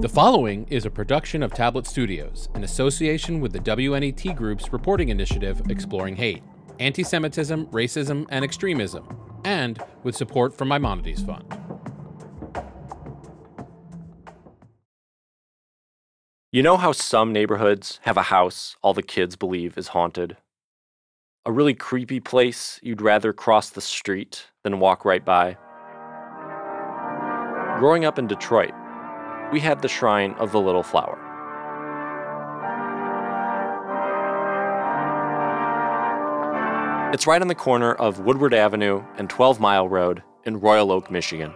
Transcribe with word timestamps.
The 0.00 0.08
following 0.08 0.66
is 0.70 0.86
a 0.86 0.90
production 0.90 1.42
of 1.42 1.52
Tablet 1.52 1.86
Studios 1.86 2.48
in 2.54 2.64
association 2.64 3.38
with 3.38 3.52
the 3.52 3.58
WNET 3.58 4.34
Group's 4.34 4.72
reporting 4.72 5.10
initiative 5.10 5.60
Exploring 5.68 6.16
Hate, 6.16 6.42
Anti 6.78 7.02
Semitism, 7.02 7.66
Racism, 7.66 8.26
and 8.30 8.42
Extremism, 8.42 9.06
and 9.44 9.78
with 10.02 10.16
support 10.16 10.56
from 10.56 10.68
Maimonides 10.68 11.22
Fund. 11.22 11.44
You 16.50 16.62
know 16.62 16.78
how 16.78 16.92
some 16.92 17.30
neighborhoods 17.30 18.00
have 18.04 18.16
a 18.16 18.22
house 18.22 18.76
all 18.80 18.94
the 18.94 19.02
kids 19.02 19.36
believe 19.36 19.76
is 19.76 19.88
haunted? 19.88 20.38
A 21.44 21.52
really 21.52 21.74
creepy 21.74 22.20
place 22.20 22.80
you'd 22.82 23.02
rather 23.02 23.34
cross 23.34 23.68
the 23.68 23.82
street 23.82 24.46
than 24.64 24.80
walk 24.80 25.04
right 25.04 25.26
by? 25.26 25.58
Growing 27.78 28.06
up 28.06 28.18
in 28.18 28.26
Detroit, 28.26 28.72
we 29.52 29.60
had 29.60 29.82
the 29.82 29.88
Shrine 29.88 30.34
of 30.34 30.52
the 30.52 30.60
Little 30.60 30.82
Flower. 30.82 31.18
It's 37.12 37.26
right 37.26 37.42
on 37.42 37.48
the 37.48 37.56
corner 37.56 37.92
of 37.92 38.20
Woodward 38.20 38.54
Avenue 38.54 39.02
and 39.18 39.28
12 39.28 39.58
Mile 39.58 39.88
Road 39.88 40.22
in 40.44 40.60
Royal 40.60 40.92
Oak, 40.92 41.10
Michigan. 41.10 41.52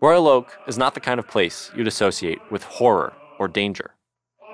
Royal 0.00 0.28
Oak 0.28 0.56
is 0.68 0.78
not 0.78 0.94
the 0.94 1.00
kind 1.00 1.18
of 1.18 1.26
place 1.26 1.72
you'd 1.74 1.88
associate 1.88 2.38
with 2.52 2.62
horror 2.62 3.14
or 3.40 3.48
danger. 3.48 3.94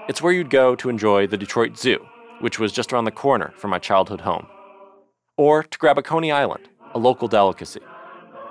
It's 0.09 0.23
where 0.23 0.33
you'd 0.33 0.49
go 0.49 0.75
to 0.77 0.89
enjoy 0.89 1.27
the 1.27 1.37
Detroit 1.37 1.77
Zoo, 1.77 2.07
which 2.41 2.59
was 2.59 2.73
just 2.73 2.93
around 2.93 3.05
the 3.05 3.11
corner 3.11 3.53
from 3.59 3.71
my 3.71 3.79
childhood 3.79 4.23
home. 4.23 4.47
Or 5.37 5.63
to 5.63 5.79
grab 5.79 5.99
a 5.99 6.03
Coney 6.03 6.33
Island, 6.33 6.71
a 6.95 6.99
local 6.99 7.29
delicacy. 7.29 7.81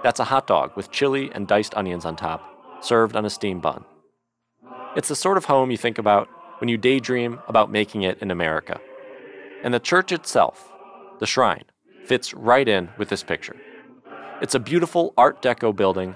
That's 0.03 0.19
a 0.19 0.25
hot 0.25 0.47
dog 0.47 0.75
with 0.75 0.91
chili 0.91 1.31
and 1.33 1.47
diced 1.47 1.75
onions 1.75 2.03
on 2.03 2.17
top, 2.17 2.43
served 2.81 3.15
on 3.15 3.23
a 3.25 3.29
steam 3.29 3.61
bun. 3.61 3.85
It's 4.97 5.07
the 5.07 5.15
sort 5.15 5.37
of 5.37 5.45
home 5.45 5.71
you 5.71 5.77
think 5.77 5.97
about 5.97 6.27
when 6.59 6.67
you 6.67 6.77
daydream 6.77 7.39
about 7.47 7.71
making 7.71 8.03
it 8.03 8.19
in 8.19 8.29
America. 8.29 8.81
And 9.63 9.73
the 9.73 9.79
church 9.79 10.11
itself, 10.11 10.71
the 11.19 11.25
shrine, 11.25 11.63
fits 12.03 12.33
right 12.33 12.67
in 12.67 12.89
with 12.97 13.07
this 13.07 13.23
picture. 13.23 13.55
It's 14.41 14.55
a 14.55 14.59
beautiful 14.59 15.13
Art 15.17 15.41
Deco 15.41 15.73
building 15.73 16.15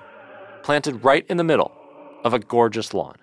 planted 0.64 1.06
right 1.06 1.26
in 1.30 1.38
the 1.38 1.44
middle 1.46 1.72
of 2.26 2.34
a 2.34 2.40
gorgeous 2.40 2.94
lawn. 2.94 3.16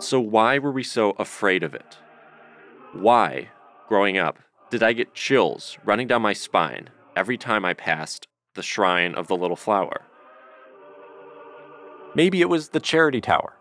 So, 0.00 0.18
why 0.18 0.58
were 0.58 0.72
we 0.72 0.82
so 0.82 1.12
afraid 1.12 1.62
of 1.62 1.74
it? 1.74 1.96
Why, 2.92 3.50
growing 3.88 4.18
up, 4.18 4.38
did 4.74 4.82
I 4.82 4.92
get 4.92 5.14
chills 5.14 5.78
running 5.84 6.08
down 6.08 6.22
my 6.22 6.32
spine 6.32 6.90
every 7.14 7.38
time 7.38 7.64
I 7.64 7.74
passed 7.74 8.26
the 8.54 8.62
shrine 8.62 9.14
of 9.14 9.28
the 9.28 9.36
little 9.36 9.54
flower? 9.54 10.02
Maybe 12.16 12.40
it 12.40 12.48
was 12.48 12.70
the 12.70 12.80
Charity 12.80 13.20
Tower, 13.20 13.52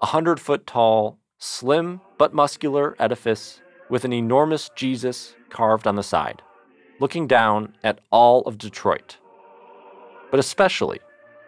a 0.00 0.06
hundred 0.06 0.38
foot 0.38 0.64
tall, 0.64 1.18
slim 1.36 2.00
but 2.16 2.32
muscular 2.32 2.94
edifice 3.00 3.60
with 3.90 4.04
an 4.04 4.12
enormous 4.12 4.70
Jesus 4.76 5.34
carved 5.50 5.88
on 5.88 5.96
the 5.96 6.02
side 6.04 6.42
looking 7.00 7.26
down 7.26 7.74
at 7.82 7.98
all 8.12 8.42
of 8.42 8.56
Detroit. 8.56 9.16
But 10.30 10.38
especially, 10.38 11.00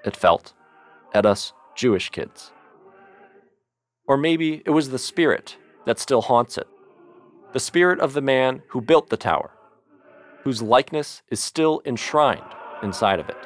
it 0.05 0.17
felt, 0.17 0.55
at 1.15 1.25
us 1.25 1.53
Jewish 1.77 2.11
kids. 2.11 2.51
Or 4.09 4.17
maybe 4.17 4.65
it 4.67 4.71
was 4.71 4.91
the 4.91 4.99
spirit 4.99 5.57
that 5.87 6.01
still 6.01 6.23
haunts 6.23 6.59
it 6.59 6.67
the 7.55 7.61
spirit 7.61 8.01
of 8.01 8.13
the 8.13 8.21
man 8.21 8.63
who 8.67 8.81
built 8.81 9.09
the 9.09 9.17
tower, 9.17 9.53
whose 10.43 10.61
likeness 10.61 11.23
is 11.31 11.39
still 11.41 11.81
enshrined 11.87 12.43
inside 12.83 13.21
of 13.21 13.29
it. 13.29 13.37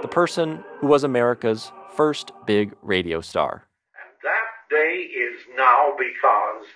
The 0.00 0.08
person 0.08 0.64
who 0.78 0.86
was 0.86 1.04
America's 1.04 1.70
first 1.94 2.32
big 2.46 2.74
radio 2.82 3.20
star. 3.20 3.68
And 3.94 4.16
that 4.24 4.74
day 4.74 5.02
is 5.02 5.40
now 5.56 5.92
because 5.98 6.66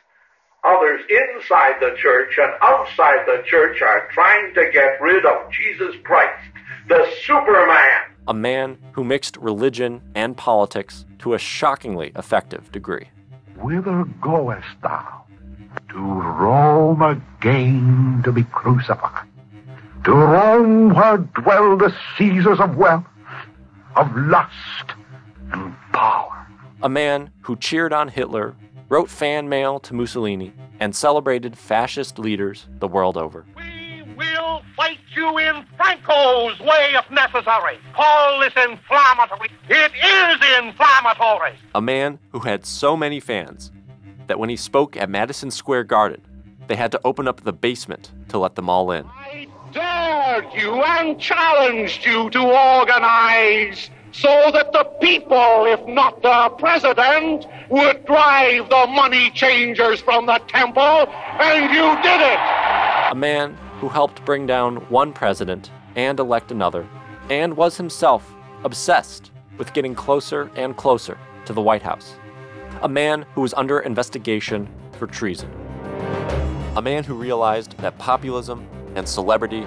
Others 0.66 1.02
inside 1.08 1.74
the 1.80 1.94
church 1.96 2.38
and 2.38 2.52
outside 2.60 3.24
the 3.24 3.42
church 3.46 3.82
are 3.82 4.08
trying 4.12 4.52
to 4.54 4.68
get 4.72 5.00
rid 5.00 5.24
of 5.24 5.50
Jesus 5.52 5.94
Christ, 6.02 6.42
the 6.88 7.08
Superman. 7.22 8.02
A 8.26 8.34
man 8.34 8.76
who 8.90 9.04
mixed 9.04 9.36
religion 9.36 10.02
and 10.16 10.36
politics 10.36 11.04
to 11.20 11.34
a 11.34 11.38
shockingly 11.38 12.10
effective 12.16 12.72
degree. 12.72 13.08
Whither 13.56 14.06
goest 14.20 14.66
thou? 14.82 15.25
To 15.90 15.98
Rome 15.98 17.02
again 17.02 18.22
to 18.24 18.32
be 18.32 18.44
crucified. 18.44 19.26
To 20.04 20.12
Rome 20.12 20.94
where 20.94 21.18
dwell 21.18 21.76
the 21.76 21.94
Caesars 22.16 22.60
of 22.60 22.76
wealth, 22.76 23.04
of 23.96 24.14
lust, 24.16 24.92
and 25.52 25.74
power. 25.92 26.46
A 26.82 26.88
man 26.88 27.30
who 27.40 27.56
cheered 27.56 27.92
on 27.92 28.08
Hitler 28.08 28.54
wrote 28.88 29.10
fan 29.10 29.48
mail 29.48 29.80
to 29.80 29.94
Mussolini, 29.94 30.52
and 30.78 30.94
celebrated 30.94 31.56
fascist 31.56 32.18
leaders 32.18 32.66
the 32.78 32.88
world 32.88 33.16
over. 33.16 33.44
We 33.56 34.02
will 34.16 34.62
fight 34.76 34.98
you 35.14 35.38
in 35.38 35.64
Franco's 35.76 36.58
way 36.60 36.94
if 36.94 37.10
necessary. 37.10 37.78
Call 37.94 38.40
this 38.40 38.52
inflammatory. 38.56 39.50
It 39.68 39.92
is 39.94 40.64
inflammatory. 40.64 41.54
A 41.74 41.80
man 41.80 42.18
who 42.30 42.40
had 42.40 42.64
so 42.64 42.96
many 42.96 43.20
fans 43.20 43.72
that 44.26 44.38
when 44.38 44.48
he 44.48 44.56
spoke 44.56 44.96
at 44.96 45.10
Madison 45.10 45.50
Square 45.50 45.84
Garden, 45.84 46.20
they 46.66 46.76
had 46.76 46.92
to 46.92 47.00
open 47.04 47.28
up 47.28 47.42
the 47.42 47.52
basement 47.52 48.12
to 48.28 48.38
let 48.38 48.54
them 48.54 48.68
all 48.68 48.90
in. 48.90 49.06
I 49.06 49.46
dared 49.72 50.52
you 50.54 50.82
and 50.82 51.20
challenged 51.20 52.04
you 52.04 52.30
to 52.30 52.40
organize 52.40 53.90
so 54.12 54.50
that 54.52 54.72
the 54.72 54.84
people, 55.00 55.66
if 55.66 55.86
not 55.86 56.22
the 56.22 56.48
president, 56.58 57.46
would 57.68 58.04
drive 58.06 58.68
the 58.70 58.86
money 58.88 59.30
changers 59.30 60.00
from 60.00 60.26
the 60.26 60.38
temple, 60.48 61.06
and 61.38 61.72
you 61.72 62.02
did 62.02 62.20
it. 62.20 62.38
A 63.10 63.14
man 63.14 63.56
who 63.78 63.88
helped 63.88 64.24
bring 64.24 64.46
down 64.46 64.76
one 64.88 65.12
president 65.12 65.70
and 65.96 66.18
elect 66.18 66.50
another, 66.50 66.88
and 67.28 67.56
was 67.56 67.76
himself 67.76 68.34
obsessed 68.64 69.30
with 69.58 69.72
getting 69.74 69.94
closer 69.94 70.50
and 70.56 70.76
closer 70.76 71.18
to 71.44 71.52
the 71.52 71.60
White 71.60 71.82
House. 71.82 72.16
A 72.82 72.88
man 72.88 73.24
who 73.34 73.40
was 73.40 73.54
under 73.54 73.80
investigation 73.80 74.68
for 74.92 75.06
treason. 75.06 75.50
A 76.76 76.82
man 76.82 77.04
who 77.04 77.14
realized 77.14 77.76
that 77.78 77.96
populism 77.98 78.68
and 78.94 79.08
celebrity 79.08 79.64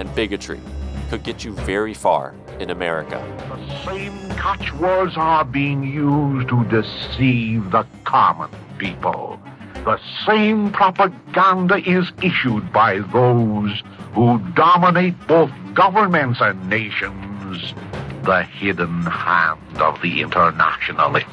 and 0.00 0.12
bigotry 0.16 0.60
could 1.08 1.22
get 1.22 1.44
you 1.44 1.52
very 1.52 1.94
far 1.94 2.34
in 2.58 2.70
America. 2.70 3.22
The 3.48 3.84
same 3.84 4.30
catchwords 4.30 5.16
are 5.16 5.44
being 5.44 5.84
used 5.84 6.48
to 6.48 6.64
deceive 6.64 7.70
the 7.70 7.86
common 8.02 8.50
people. 8.76 9.40
The 9.84 10.00
same 10.26 10.72
propaganda 10.72 11.76
is 11.88 12.10
issued 12.22 12.72
by 12.72 12.98
those 12.98 13.82
who 14.14 14.40
dominate 14.54 15.14
both 15.28 15.52
governments 15.74 16.40
and 16.40 16.68
nations. 16.68 17.72
The 18.24 18.42
hidden 18.42 19.02
hand 19.02 19.78
of 19.80 20.02
the 20.02 20.22
internationalist. 20.22 21.26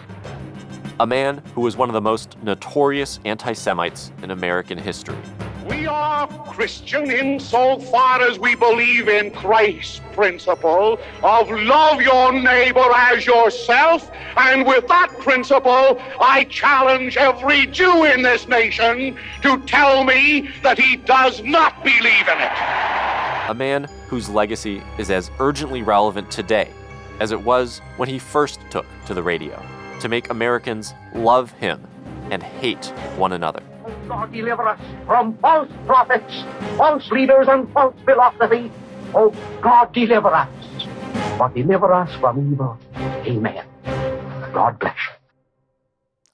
A 0.97 1.05
man 1.05 1.43
who 1.53 1.59
was 1.59 1.75
one 1.75 1.89
of 1.89 1.93
the 1.93 1.99
most 1.99 2.41
notorious 2.41 3.19
anti 3.25 3.51
Semites 3.51 4.13
in 4.23 4.31
American 4.31 4.77
history. 4.77 5.17
We 5.67 5.87
are 5.87 6.25
Christian 6.45 7.11
insofar 7.11 8.21
as 8.21 8.39
we 8.39 8.55
believe 8.55 9.09
in 9.09 9.31
Christ's 9.31 9.99
principle 10.13 10.97
of 11.21 11.51
love 11.51 12.01
your 12.01 12.31
neighbor 12.31 12.89
as 12.95 13.25
yourself. 13.25 14.09
And 14.37 14.65
with 14.65 14.87
that 14.87 15.09
principle, 15.19 16.01
I 16.21 16.45
challenge 16.45 17.17
every 17.17 17.67
Jew 17.67 18.05
in 18.05 18.21
this 18.21 18.47
nation 18.47 19.17
to 19.41 19.59
tell 19.65 20.05
me 20.05 20.49
that 20.63 20.79
he 20.79 20.95
does 20.95 21.43
not 21.43 21.83
believe 21.83 22.03
in 22.05 22.39
it. 22.39 23.49
A 23.49 23.53
man 23.53 23.89
whose 24.07 24.29
legacy 24.29 24.81
is 24.97 25.11
as 25.11 25.29
urgently 25.39 25.81
relevant 25.81 26.31
today 26.31 26.69
as 27.19 27.33
it 27.33 27.41
was 27.41 27.79
when 27.97 28.07
he 28.07 28.17
first 28.17 28.61
took 28.69 28.85
to 29.07 29.13
the 29.13 29.21
radio 29.21 29.61
to 30.05 30.09
make 30.09 30.29
Americans 30.29 30.93
love 31.15 31.49
him 31.53 31.81
and 32.29 32.43
hate 32.43 32.85
one 33.17 33.33
another. 33.33 33.63
God 34.07 34.31
deliver 34.31 34.67
us 34.67 34.79
from 35.07 35.35
false 35.39 35.67
prophets, 35.87 36.43
false 36.77 37.09
leaders, 37.09 37.47
and 37.49 37.67
false 37.73 37.95
philosophy. 38.05 38.71
Oh, 39.15 39.33
God 39.63 39.91
deliver 39.93 40.27
us. 40.27 40.47
But 41.39 41.55
deliver 41.55 41.91
us 41.91 42.13
from 42.19 42.51
evil. 42.53 42.77
Amen. 42.95 43.65
God 44.53 44.77
bless 44.77 44.95
you. 44.95 45.13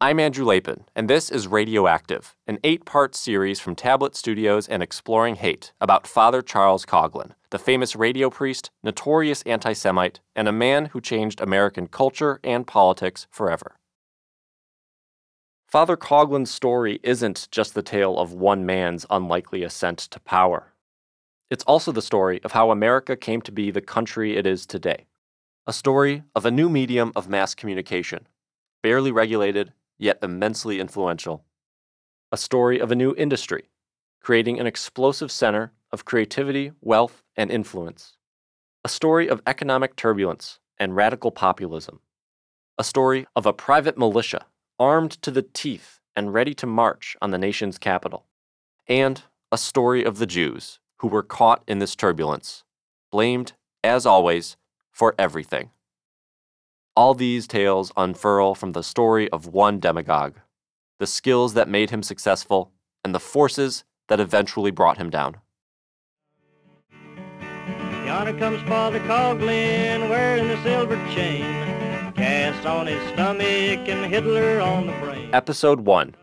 I'm 0.01 0.19
Andrew 0.19 0.44
Lapin, 0.44 0.83
and 0.94 1.09
this 1.09 1.31
is 1.31 1.47
Radioactive, 1.47 2.35
an 2.47 2.59
eight 2.65 2.83
part 2.83 3.15
series 3.15 3.62
from 3.62 3.75
Tablet 3.75 4.17
Studios 4.17 4.67
and 4.67 4.83
Exploring 4.83 5.35
Hate 5.35 5.71
about 5.79 6.07
Father 6.07 6.41
Charles 6.41 6.85
Coughlin, 6.85 7.35
the 7.51 7.59
famous 7.59 7.95
radio 7.95 8.30
priest, 8.30 8.71
notorious 8.81 9.42
anti 9.44 9.74
Semite, 9.74 10.21
and 10.36 10.48
a 10.48 10.53
man 10.53 10.88
who 10.88 11.01
changed 11.01 11.42
American 11.42 11.86
culture 11.88 12.39
and 12.44 12.65
politics 12.65 13.27
forever. 13.30 13.75
Father 15.68 15.95
Coughlin's 15.95 16.51
story 16.51 17.00
isn't 17.03 17.48
just 17.51 17.75
the 17.75 17.83
tale 17.83 18.18
of 18.18 18.33
one 18.33 18.65
man's 18.65 19.06
unlikely 19.09 19.63
ascent 19.63 20.00
to 20.00 20.19
power. 20.19 20.74
It's 21.50 21.63
also 21.65 21.92
the 21.92 22.01
story 22.01 22.42
of 22.44 22.53
how 22.53 22.71
America 22.71 23.15
came 23.15 23.42
to 23.42 23.51
be 23.51 23.71
the 23.71 23.81
country 23.81 24.38
it 24.38 24.45
is 24.45 24.65
today. 24.65 25.06
A 25.68 25.74
story 25.74 26.24
of 26.36 26.45
a 26.45 26.51
new 26.51 26.69
medium 26.69 27.12
of 27.15 27.30
mass 27.30 27.53
communication, 27.53 28.27
barely 28.81 29.12
regulated, 29.12 29.74
yet 29.98 30.19
immensely 30.24 30.80
influential. 30.80 31.44
A 32.31 32.38
story 32.38 32.80
of 32.80 32.92
a 32.92 32.95
new 32.95 33.13
industry, 33.18 33.69
creating 34.21 34.59
an 34.59 34.68
explosive 34.68 35.31
center 35.31 35.74
of 35.91 36.05
creativity, 36.05 36.71
wealth, 36.81 37.23
and 37.35 37.51
influence. 37.51 38.17
A 38.83 38.89
story 38.89 39.29
of 39.29 39.41
economic 39.45 39.95
turbulence 39.95 40.59
and 40.79 40.95
radical 40.95 41.31
populism. 41.31 41.99
A 42.77 42.83
story 42.83 43.27
of 43.35 43.45
a 43.45 43.53
private 43.53 43.97
militia 43.97 44.45
armed 44.79 45.11
to 45.21 45.31
the 45.31 45.43
teeth 45.43 45.99
and 46.15 46.33
ready 46.33 46.53
to 46.55 46.65
march 46.65 47.15
on 47.21 47.31
the 47.31 47.38
nation's 47.38 47.77
capital. 47.77 48.25
And 48.88 49.21
a 49.51 49.57
story 49.57 50.03
of 50.03 50.17
the 50.17 50.25
Jews 50.25 50.79
who 50.97 51.07
were 51.07 51.23
caught 51.23 51.63
in 51.67 51.79
this 51.79 51.95
turbulence, 51.95 52.63
blamed, 53.11 53.53
as 53.83 54.05
always, 54.05 54.57
for 54.91 55.15
everything. 55.17 55.71
All 56.95 57.13
these 57.13 57.47
tales 57.47 57.91
unfurl 57.95 58.55
from 58.55 58.73
the 58.73 58.83
story 58.83 59.29
of 59.29 59.47
one 59.47 59.79
demagogue, 59.79 60.38
the 60.99 61.07
skills 61.07 61.53
that 61.53 61.69
made 61.69 61.89
him 61.89 62.03
successful, 62.03 62.71
and 63.03 63.15
the 63.15 63.19
forces 63.19 63.83
that 64.09 64.19
eventually 64.19 64.71
brought 64.71 64.97
him 64.97 65.09
down. 65.09 65.38
Yonder 68.11 68.37
comes 68.37 68.61
Father 68.63 68.99
Coughlin 68.99 70.09
wearing 70.09 70.49
the 70.49 70.61
silver 70.63 70.97
chain, 71.15 71.45
cast 72.11 72.65
on 72.65 72.85
his 72.85 73.01
stomach 73.13 73.87
and 73.87 74.05
Hitler 74.05 74.59
on 74.59 74.87
the 74.87 74.91
brain. 74.99 75.29
Episode 75.33 75.79
1 75.79 76.13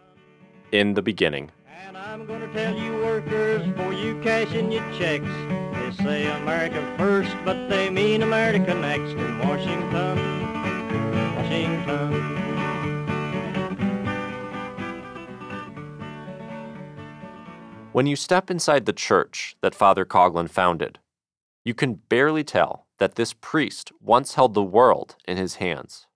In 0.72 0.92
the 0.92 1.00
Beginning. 1.00 1.50
And 1.86 1.96
I'm 1.96 2.26
gonna 2.26 2.52
tell 2.52 2.76
you 2.76 2.92
workers, 2.98 3.66
before 3.68 3.94
you 3.94 4.20
cash 4.20 4.52
in 4.52 4.70
your 4.70 4.84
checks, 4.98 5.24
they 5.72 6.04
say 6.04 6.26
America 6.26 6.84
first, 6.98 7.34
but 7.42 7.70
they 7.70 7.88
mean 7.88 8.22
America 8.22 8.74
next 8.74 9.12
in 9.12 9.38
Washington, 9.38 10.18
Washington. 11.36 12.36
When 17.92 18.06
you 18.06 18.14
step 18.14 18.50
inside 18.50 18.84
the 18.84 18.92
church 18.92 19.56
that 19.62 19.74
Father 19.74 20.04
Coughlin 20.04 20.50
founded, 20.50 20.98
you 21.68 21.74
can 21.74 21.92
barely 22.08 22.42
tell 22.42 22.86
that 22.96 23.16
this 23.16 23.34
priest 23.34 23.92
once 24.00 24.36
held 24.36 24.54
the 24.54 24.62
world 24.62 25.16
in 25.26 25.36
his 25.36 25.56
hands. 25.56 26.06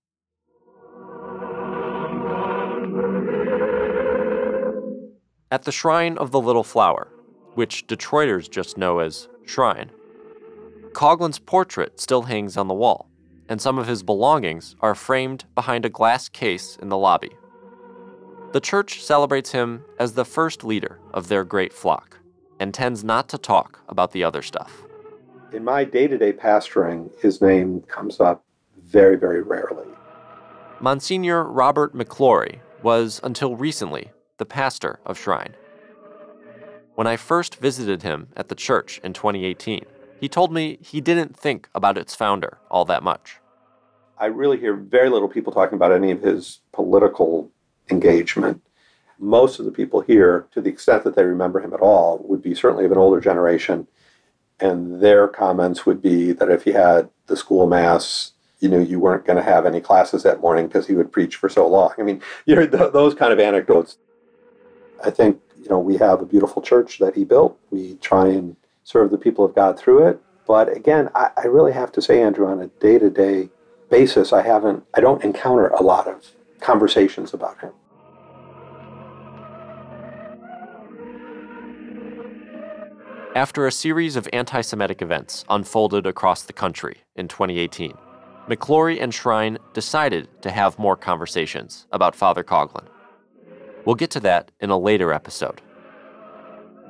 At 5.50 5.64
the 5.64 5.70
Shrine 5.70 6.16
of 6.16 6.30
the 6.30 6.40
Little 6.40 6.64
Flower, 6.64 7.12
which 7.52 7.86
Detroiters 7.86 8.50
just 8.50 8.78
know 8.78 9.00
as 9.00 9.28
Shrine, 9.44 9.90
Coughlin's 10.94 11.38
portrait 11.38 12.00
still 12.00 12.22
hangs 12.22 12.56
on 12.56 12.68
the 12.68 12.72
wall, 12.72 13.10
and 13.46 13.60
some 13.60 13.76
of 13.76 13.86
his 13.86 14.02
belongings 14.02 14.74
are 14.80 14.94
framed 14.94 15.44
behind 15.54 15.84
a 15.84 15.90
glass 15.90 16.30
case 16.30 16.78
in 16.80 16.88
the 16.88 16.96
lobby. 16.96 17.36
The 18.52 18.60
church 18.60 19.02
celebrates 19.02 19.52
him 19.52 19.84
as 19.98 20.14
the 20.14 20.24
first 20.24 20.64
leader 20.64 20.98
of 21.12 21.28
their 21.28 21.44
great 21.44 21.74
flock 21.74 22.20
and 22.58 22.72
tends 22.72 23.04
not 23.04 23.28
to 23.28 23.36
talk 23.36 23.80
about 23.90 24.12
the 24.12 24.24
other 24.24 24.40
stuff. 24.40 24.86
In 25.52 25.64
my 25.64 25.84
day 25.84 26.06
to 26.06 26.16
day 26.16 26.32
pastoring, 26.32 27.10
his 27.20 27.42
name 27.42 27.82
comes 27.82 28.20
up 28.20 28.42
very, 28.82 29.16
very 29.16 29.42
rarely. 29.42 29.86
Monsignor 30.80 31.44
Robert 31.44 31.94
McClory 31.94 32.60
was, 32.82 33.20
until 33.22 33.54
recently, 33.56 34.10
the 34.38 34.46
pastor 34.46 34.98
of 35.04 35.18
Shrine. 35.18 35.54
When 36.94 37.06
I 37.06 37.16
first 37.16 37.56
visited 37.56 38.02
him 38.02 38.28
at 38.34 38.48
the 38.48 38.54
church 38.54 38.98
in 39.04 39.12
2018, 39.12 39.84
he 40.18 40.28
told 40.28 40.52
me 40.52 40.78
he 40.80 41.02
didn't 41.02 41.36
think 41.36 41.68
about 41.74 41.98
its 41.98 42.14
founder 42.14 42.56
all 42.70 42.86
that 42.86 43.02
much. 43.02 43.36
I 44.16 44.26
really 44.26 44.58
hear 44.58 44.74
very 44.74 45.10
little 45.10 45.28
people 45.28 45.52
talking 45.52 45.76
about 45.76 45.92
any 45.92 46.10
of 46.12 46.22
his 46.22 46.60
political 46.72 47.50
engagement. 47.90 48.62
Most 49.18 49.58
of 49.58 49.66
the 49.66 49.70
people 49.70 50.00
here, 50.00 50.46
to 50.52 50.62
the 50.62 50.70
extent 50.70 51.04
that 51.04 51.14
they 51.14 51.24
remember 51.24 51.60
him 51.60 51.74
at 51.74 51.80
all, 51.80 52.24
would 52.26 52.40
be 52.40 52.54
certainly 52.54 52.86
of 52.86 52.92
an 52.92 52.98
older 52.98 53.20
generation. 53.20 53.86
And 54.62 55.00
their 55.00 55.26
comments 55.26 55.84
would 55.84 56.00
be 56.00 56.30
that 56.32 56.48
if 56.48 56.62
he 56.62 56.70
had 56.70 57.10
the 57.26 57.36
school 57.36 57.66
mass, 57.66 58.30
you 58.60 58.68
know, 58.68 58.78
you 58.78 59.00
weren't 59.00 59.24
going 59.26 59.36
to 59.36 59.42
have 59.42 59.66
any 59.66 59.80
classes 59.80 60.22
that 60.22 60.40
morning 60.40 60.68
because 60.68 60.86
he 60.86 60.94
would 60.94 61.10
preach 61.10 61.34
for 61.34 61.48
so 61.48 61.66
long. 61.66 61.92
I 61.98 62.02
mean, 62.02 62.22
you 62.46 62.54
know, 62.54 62.66
th- 62.66 62.92
those 62.92 63.14
kind 63.14 63.32
of 63.32 63.40
anecdotes. 63.40 63.98
I 65.04 65.10
think, 65.10 65.40
you 65.60 65.68
know, 65.68 65.80
we 65.80 65.96
have 65.96 66.22
a 66.22 66.24
beautiful 66.24 66.62
church 66.62 67.00
that 67.00 67.16
he 67.16 67.24
built. 67.24 67.58
We 67.72 67.96
try 67.96 68.28
and 68.28 68.54
serve 68.84 69.10
the 69.10 69.18
people 69.18 69.44
of 69.44 69.52
God 69.52 69.76
through 69.76 70.06
it. 70.06 70.22
But 70.46 70.74
again, 70.74 71.10
I, 71.16 71.30
I 71.36 71.46
really 71.46 71.72
have 71.72 71.90
to 71.92 72.02
say, 72.02 72.22
Andrew, 72.22 72.46
on 72.46 72.60
a 72.60 72.68
day 72.68 73.00
to 73.00 73.10
day 73.10 73.48
basis, 73.90 74.32
I 74.32 74.42
haven't, 74.42 74.84
I 74.94 75.00
don't 75.00 75.24
encounter 75.24 75.66
a 75.68 75.82
lot 75.82 76.06
of 76.06 76.30
conversations 76.60 77.34
about 77.34 77.60
him. 77.60 77.72
After 83.34 83.66
a 83.66 83.72
series 83.72 84.16
of 84.16 84.28
anti 84.30 84.60
Semitic 84.60 85.00
events 85.00 85.46
unfolded 85.48 86.06
across 86.06 86.42
the 86.42 86.52
country 86.52 86.98
in 87.16 87.28
2018, 87.28 87.94
McClory 88.46 89.00
and 89.00 89.14
Shrine 89.14 89.56
decided 89.72 90.28
to 90.42 90.50
have 90.50 90.78
more 90.78 90.96
conversations 90.96 91.86
about 91.92 92.14
Father 92.14 92.44
Coughlin. 92.44 92.86
We'll 93.86 93.94
get 93.94 94.10
to 94.10 94.20
that 94.20 94.50
in 94.60 94.68
a 94.68 94.76
later 94.76 95.14
episode. 95.14 95.62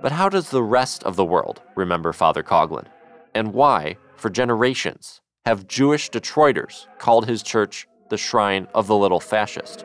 But 0.03 0.11
how 0.11 0.29
does 0.29 0.50
the 0.50 0.65
rest 0.65 1.05
of 1.05 1.15
the 1.15 1.25
world 1.25 1.62
remember 1.77 2.12
Father 2.12 2.43
Coughlin? 2.43 2.87
And 3.37 3.55
why, 3.55 3.97
for 4.17 4.29
generations, 4.29 5.21
have 5.47 5.69
Jewish 5.69 6.11
Detroiters 6.11 6.88
called 6.99 7.29
his 7.29 7.45
church 7.45 7.87
the 8.09 8.19
Shrine 8.19 8.67
of 8.75 8.88
the 8.88 8.97
Little 8.97 9.21
Fascist? 9.21 9.85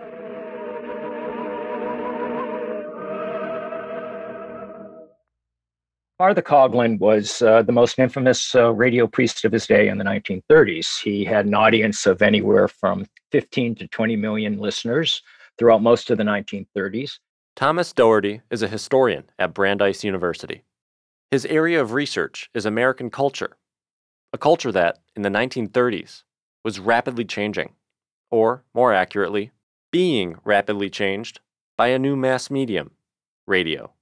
Father 6.17 6.41
Coughlin 6.41 6.97
was 6.97 7.43
uh, 7.43 7.61
the 7.61 7.71
most 7.71 7.99
infamous 7.99 8.55
uh, 8.55 8.73
radio 8.73 9.05
priest 9.05 9.45
of 9.45 9.51
his 9.51 9.67
day 9.67 9.87
in 9.87 9.99
the 9.99 10.03
1930s. 10.03 10.99
He 10.99 11.23
had 11.23 11.45
an 11.45 11.53
audience 11.53 12.07
of 12.07 12.23
anywhere 12.23 12.67
from 12.67 13.05
15 13.31 13.75
to 13.75 13.87
20 13.87 14.15
million 14.15 14.57
listeners 14.57 15.21
throughout 15.59 15.83
most 15.83 16.09
of 16.09 16.17
the 16.17 16.23
1930s. 16.23 17.19
Thomas 17.55 17.93
Doherty 17.93 18.41
is 18.49 18.63
a 18.63 18.67
historian 18.67 19.25
at 19.37 19.53
Brandeis 19.53 20.03
University. 20.03 20.63
His 21.29 21.45
area 21.45 21.79
of 21.79 21.93
research 21.93 22.49
is 22.55 22.65
American 22.65 23.11
culture, 23.11 23.55
a 24.33 24.39
culture 24.39 24.71
that, 24.71 24.97
in 25.15 25.21
the 25.21 25.29
1930s, 25.29 26.24
was 26.65 26.79
rapidly 26.79 27.25
changing, 27.25 27.74
or 28.31 28.63
more 28.74 28.91
accurately, 28.91 29.51
being 29.91 30.38
rapidly 30.43 30.89
changed 30.89 31.41
by 31.77 31.89
a 31.89 32.00
new 32.00 32.15
mass 32.15 32.50
medium 32.50 32.89
radio. 33.45 33.93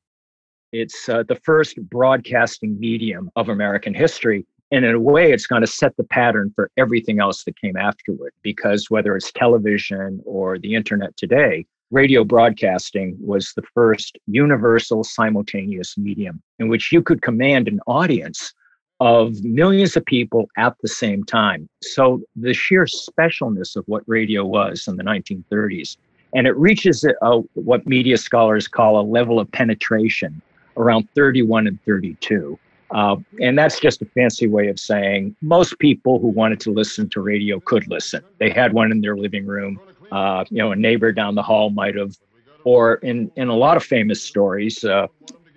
It's 0.78 1.08
uh, 1.08 1.24
the 1.24 1.38
first 1.38 1.82
broadcasting 1.90 2.78
medium 2.78 3.32
of 3.38 3.48
American 3.48 3.94
history. 3.94 4.46
And 4.72 4.84
in 4.84 4.94
a 4.94 5.00
way, 5.00 5.32
it's 5.32 5.48
going 5.48 5.62
to 5.62 5.68
set 5.68 5.96
the 5.96 6.04
pattern 6.04 6.52
for 6.54 6.70
everything 6.76 7.22
else 7.22 7.46
that 7.46 7.58
came 7.58 7.78
afterward, 7.78 8.34
because 8.42 8.90
whether 8.90 9.16
it's 9.16 9.32
television 9.32 10.22
or 10.26 10.60
the 10.60 10.76
internet 10.76 11.16
today, 11.16 11.66
radio 11.92 12.26
broadcasting 12.26 13.16
was 13.22 13.54
the 13.56 13.62
first 13.74 14.18
universal 14.28 15.06
simultaneous 15.06 15.98
medium 15.98 16.42
in 16.60 16.68
which 16.68 16.92
you 16.92 17.02
could 17.02 17.22
command 17.22 17.70
an 17.70 17.80
audience 17.88 18.54
of 19.00 19.42
millions 19.46 19.96
of 19.96 20.04
people 20.06 20.50
at 20.58 20.76
the 20.82 20.90
same 20.90 21.24
time. 21.24 21.70
So 21.84 22.22
the 22.36 22.54
sheer 22.54 22.86
specialness 22.86 23.78
of 23.78 23.86
what 23.88 24.04
radio 24.08 24.44
was 24.44 24.90
in 24.90 24.98
the 24.98 25.04
1930s, 25.06 25.96
and 26.34 26.48
it 26.48 26.58
reaches 26.58 27.06
a, 27.06 27.38
what 27.54 27.88
media 27.88 28.18
scholars 28.18 28.68
call 28.68 29.00
a 29.00 29.10
level 29.10 29.40
of 29.40 29.50
penetration 29.54 30.42
around 30.78 31.08
31 31.16 31.68
and 31.68 31.80
32. 31.84 32.58
Uh, 32.92 33.16
and 33.42 33.58
that's 33.58 33.80
just 33.80 34.02
a 34.02 34.06
fancy 34.06 34.48
way 34.48 34.68
of 34.68 34.80
saying 34.80 35.36
most 35.42 35.78
people 35.80 36.20
who 36.20 36.28
wanted 36.28 36.60
to 36.62 36.72
listen 36.72 37.10
to 37.10 37.22
radio 37.22 37.60
could 37.62 37.88
listen. 37.88 38.24
They 38.38 38.50
had 38.50 38.74
one 38.74 38.92
in 38.92 39.02
their 39.02 39.18
living 39.18 39.46
room. 39.46 39.80
Uh, 40.12 40.46
you 40.50 40.60
know, 40.60 40.72
a 40.72 40.76
neighbor 40.76 41.12
down 41.12 41.36
the 41.36 41.42
hall 41.42 41.72
might 41.72 41.96
have, 41.96 42.16
or 42.64 42.96
in 42.96 43.32
in 43.36 43.48
a 43.48 43.56
lot 43.56 43.76
of 43.76 43.84
famous 43.84 44.22
stories, 44.22 44.84
uh, 44.84 45.08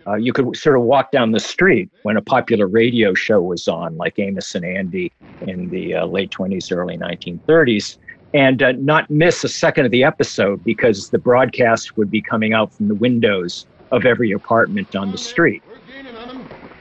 uh, 0.07 0.15
you 0.15 0.33
could 0.33 0.57
sort 0.57 0.77
of 0.77 0.83
walk 0.83 1.13
down 1.13 1.33
the 1.33 1.41
street 1.41 1.91
when 2.03 2.17
a 2.17 2.23
popular 2.23 2.67
radio 2.67 3.13
show 3.13 3.43
was 3.43 3.69
on, 3.69 3.97
like 3.99 4.19
Amos 4.19 4.55
and 4.55 4.65
Andy 4.65 5.13
in 5.43 5.69
the 5.69 5.97
uh, 5.97 6.07
late 6.07 6.31
20s, 6.31 6.75
early 6.75 6.97
1930s, 6.97 7.99
and 8.33 8.63
uh, 8.63 8.73
not 8.73 9.09
miss 9.11 9.45
a 9.45 9.49
second 9.49 9.85
of 9.85 9.91
the 9.91 10.03
episode 10.03 10.65
because 10.65 11.11
the 11.11 11.19
broadcast 11.19 11.99
would 11.99 12.11
be 12.11 12.23
coming 12.23 12.55
out 12.55 12.73
from 12.73 12.89
the 12.89 12.95
windows 12.95 13.67
of 13.91 14.05
every 14.05 14.33
apartment 14.33 14.95
on 14.97 15.11
the 15.13 15.19
street. 15.19 15.63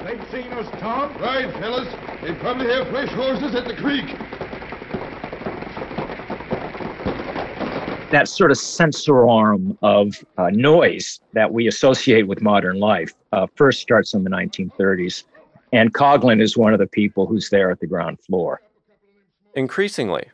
They've 0.07 0.29
seen 0.31 0.47
us, 0.53 0.69
Tom. 0.79 1.15
Right, 1.17 1.51
fellas. 1.55 1.93
They 2.21 2.33
probably 2.35 2.67
have 2.67 2.87
fresh 2.87 3.09
horses 3.09 3.55
at 3.55 3.67
the 3.67 3.75
creek. 3.75 4.05
That 8.11 8.29
sort 8.29 8.51
of 8.51 8.57
sensorium 8.57 9.77
of 9.81 10.23
uh, 10.37 10.49
noise 10.51 11.19
that 11.33 11.51
we 11.51 11.67
associate 11.67 12.25
with 12.25 12.41
modern 12.41 12.79
life 12.79 13.13
uh, 13.33 13.47
first 13.55 13.81
starts 13.81 14.13
in 14.13 14.23
the 14.23 14.29
1930s. 14.29 15.25
And 15.73 15.93
Coughlin 15.93 16.41
is 16.41 16.55
one 16.55 16.71
of 16.71 16.79
the 16.79 16.87
people 16.87 17.25
who's 17.25 17.49
there 17.49 17.69
at 17.69 17.81
the 17.81 17.87
ground 17.87 18.19
floor. 18.21 18.61
Increasingly, 19.55 20.27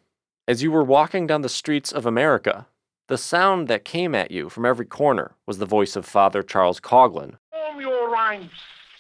as 0.48 0.62
you 0.62 0.72
were 0.72 0.84
walking 0.84 1.26
down 1.26 1.42
the 1.42 1.50
streets 1.50 1.92
of 1.92 2.06
America, 2.06 2.68
the 3.08 3.18
sound 3.18 3.68
that 3.68 3.84
came 3.84 4.16
at 4.16 4.32
you 4.32 4.50
from 4.50 4.66
every 4.66 4.86
corner 4.86 5.36
was 5.46 5.58
the 5.58 5.66
voice 5.66 5.96
of 5.96 6.06
Father 6.06 6.42
Charles 6.42 6.80
Coughlin. 6.80 7.36
Form 7.52 7.82
your 7.82 8.12
ranks 8.12 8.54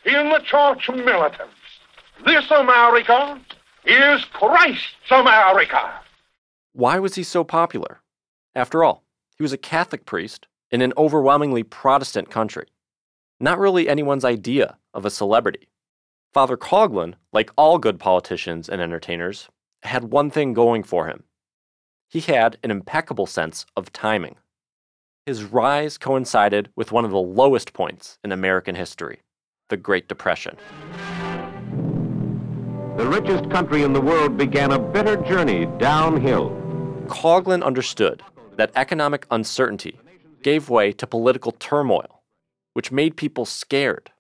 in 0.06 0.30
the 0.30 0.40
church 0.40 0.90
militants. 0.90 1.54
This 2.26 2.52
America 2.52 3.40
is 3.86 4.26
Christ's 4.26 5.12
America. 5.12 6.02
Why 6.74 7.00
was 7.00 7.16
he 7.16 7.24
so 7.24 7.44
popular? 7.44 8.02
After 8.56 8.84
all, 8.84 9.04
he 9.38 9.44
was 9.44 9.54
a 9.54 9.58
Catholic 9.58 10.06
priest 10.06 10.48
in 10.70 10.82
an 10.82 10.94
overwhelmingly 10.98 11.64
Protestant 11.64 12.30
country. 12.30 12.68
Not 13.40 13.60
really 13.60 13.88
anyone's 13.88 14.26
idea 14.26 14.78
of 14.94 15.06
a 15.06 15.10
celebrity. 15.10 15.70
Father 16.34 16.58
Coughlin, 16.58 17.16
like 17.32 17.52
all 17.56 17.78
good 17.78 18.00
politicians 18.00 18.68
and 18.68 18.82
entertainers, 18.82 19.50
had 19.84 20.06
one 20.06 20.30
thing 20.30 20.54
going 20.54 20.84
for 20.84 21.08
him. 21.08 21.24
He 22.14 22.20
had 22.20 22.60
an 22.62 22.70
impeccable 22.70 23.26
sense 23.26 23.66
of 23.76 23.92
timing. 23.92 24.36
His 25.26 25.46
rise 25.46 25.98
coincided 25.98 26.70
with 26.76 26.92
one 26.92 27.06
of 27.06 27.10
the 27.10 27.18
lowest 27.18 27.74
points 27.74 28.20
in 28.24 28.32
American 28.32 28.76
history 28.76 29.22
the 29.70 29.78
Great 29.78 30.08
Depression. 30.08 30.56
The 32.98 33.08
richest 33.08 33.50
country 33.50 33.82
in 33.82 33.94
the 33.94 34.02
world 34.02 34.38
began 34.38 34.72
a 34.72 34.78
bitter 34.78 35.16
journey 35.16 35.66
downhill. 35.80 36.52
Coughlin 37.08 37.64
understood 37.64 38.22
that 38.58 38.72
economic 38.76 39.26
uncertainty 39.32 40.00
gave 40.44 40.70
way 40.70 40.92
to 40.92 41.08
political 41.08 41.54
turmoil, 41.54 42.22
which 42.74 42.92
made 42.92 43.18
people 43.18 43.46
scared. 43.46 44.12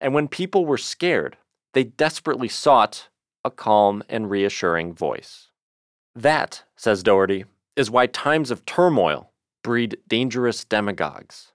And 0.00 0.14
when 0.14 0.28
people 0.28 0.66
were 0.66 0.78
scared, 0.78 1.36
they 1.74 1.82
desperately 1.82 2.46
sought 2.46 3.08
a 3.44 3.50
calm 3.50 4.04
and 4.08 4.30
reassuring 4.30 4.94
voice. 4.94 5.49
That, 6.14 6.64
says 6.76 7.02
Doherty, 7.02 7.44
is 7.76 7.90
why 7.90 8.06
times 8.06 8.50
of 8.50 8.64
turmoil 8.66 9.30
breed 9.62 9.98
dangerous 10.08 10.64
demagogues. 10.64 11.52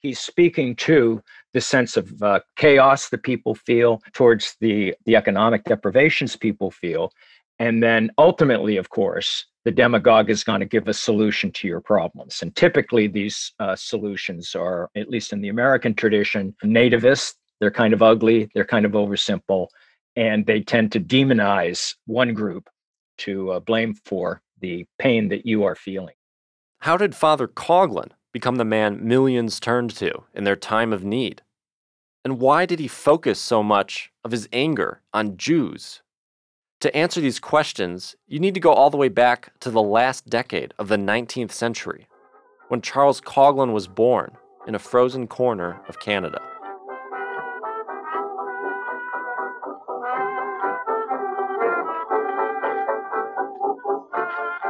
He's 0.00 0.18
speaking 0.18 0.74
to 0.76 1.22
the 1.52 1.60
sense 1.60 1.96
of 1.96 2.22
uh, 2.22 2.40
chaos 2.56 3.08
that 3.10 3.22
people 3.22 3.54
feel 3.54 4.02
towards 4.12 4.56
the, 4.60 4.94
the 5.06 5.16
economic 5.16 5.64
deprivations 5.64 6.36
people 6.36 6.70
feel. 6.70 7.12
And 7.58 7.82
then 7.82 8.10
ultimately, 8.18 8.76
of 8.76 8.90
course, 8.90 9.46
the 9.64 9.70
demagogue 9.70 10.28
is 10.28 10.42
going 10.42 10.60
to 10.60 10.66
give 10.66 10.88
a 10.88 10.94
solution 10.94 11.52
to 11.52 11.68
your 11.68 11.80
problems. 11.80 12.42
And 12.42 12.54
typically, 12.56 13.06
these 13.06 13.52
uh, 13.60 13.76
solutions 13.76 14.56
are, 14.56 14.90
at 14.96 15.08
least 15.08 15.32
in 15.32 15.40
the 15.40 15.48
American 15.48 15.94
tradition, 15.94 16.54
nativist. 16.64 17.34
They're 17.60 17.70
kind 17.70 17.94
of 17.94 18.02
ugly, 18.02 18.50
they're 18.54 18.64
kind 18.64 18.84
of 18.84 18.92
oversimple, 18.92 19.68
and 20.16 20.44
they 20.46 20.62
tend 20.62 20.90
to 20.92 21.00
demonize 21.00 21.94
one 22.06 22.34
group 22.34 22.68
to 23.24 23.52
uh, 23.52 23.60
blame 23.60 23.94
for 24.04 24.40
the 24.60 24.86
pain 24.98 25.28
that 25.28 25.46
you 25.46 25.64
are 25.64 25.74
feeling. 25.74 26.14
How 26.80 26.96
did 26.96 27.14
Father 27.14 27.48
Coughlin 27.48 28.10
become 28.32 28.56
the 28.56 28.64
man 28.64 29.06
millions 29.06 29.60
turned 29.60 29.90
to 29.96 30.24
in 30.34 30.44
their 30.44 30.56
time 30.56 30.92
of 30.92 31.04
need? 31.04 31.42
And 32.24 32.38
why 32.38 32.66
did 32.66 32.78
he 32.78 32.88
focus 32.88 33.40
so 33.40 33.62
much 33.62 34.12
of 34.24 34.30
his 34.30 34.48
anger 34.52 35.00
on 35.12 35.36
Jews 35.36 36.02
to 36.82 36.96
answer 36.96 37.20
these 37.20 37.38
questions, 37.38 38.16
you 38.26 38.40
need 38.40 38.54
to 38.54 38.60
go 38.60 38.72
all 38.72 38.90
the 38.90 38.96
way 38.96 39.08
back 39.08 39.52
to 39.60 39.70
the 39.70 39.80
last 39.80 40.28
decade 40.28 40.74
of 40.80 40.88
the 40.88 40.96
19th 40.96 41.52
century, 41.52 42.08
when 42.68 42.80
Charles 42.80 43.20
Coughlin 43.20 43.72
was 43.72 43.86
born 43.86 44.36
in 44.66 44.74
a 44.74 44.80
frozen 44.80 45.28
corner 45.28 45.80
of 45.88 46.00
Canada. 46.00 46.42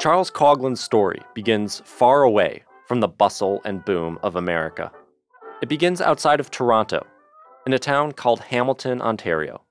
Charles 0.03 0.33
Coughlin's 0.33 0.81
story 0.81 1.21
begins 1.33 1.81
far 1.85 2.25
away 2.25 2.65
from 2.89 2.99
the 2.99 3.07
bustle 3.07 3.63
and 3.65 3.85
boom 3.85 4.19
of 4.25 4.35
America. 4.35 4.91
It 5.63 5.69
begins 5.69 6.01
outside 6.01 6.41
of 6.41 6.51
Toronto, 6.51 7.07
in 7.69 7.73
a 7.73 7.79
town 7.79 8.11
called 8.11 8.41
Hamilton, 8.41 9.01
Ontario, 9.01 9.63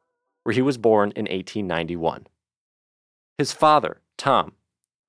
where 0.43 0.53
he 0.53 0.61
was 0.61 0.77
born 0.77 1.11
in 1.17 1.23
1891. 1.23 2.27
His 3.37 3.51
father, 3.51 3.99
Tom, 4.17 4.53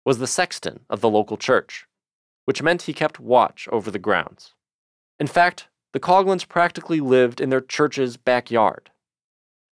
was 0.05 0.19
the 0.19 0.27
sexton 0.27 0.81
of 0.91 1.01
the 1.01 1.09
local 1.09 1.37
church, 1.37 1.87
which 2.45 2.61
meant 2.61 2.83
he 2.83 2.93
kept 2.93 3.21
watch 3.21 3.69
over 3.71 3.93
the 3.93 4.01
grounds. 4.01 4.55
In 5.21 5.29
fact, 5.29 5.69
the 5.93 6.01
Coughlins 6.01 6.49
practically 6.49 6.99
lived 6.99 7.41
in 7.41 7.49
their 7.49 7.61
church's 7.61 8.17
backyard, 8.17 8.91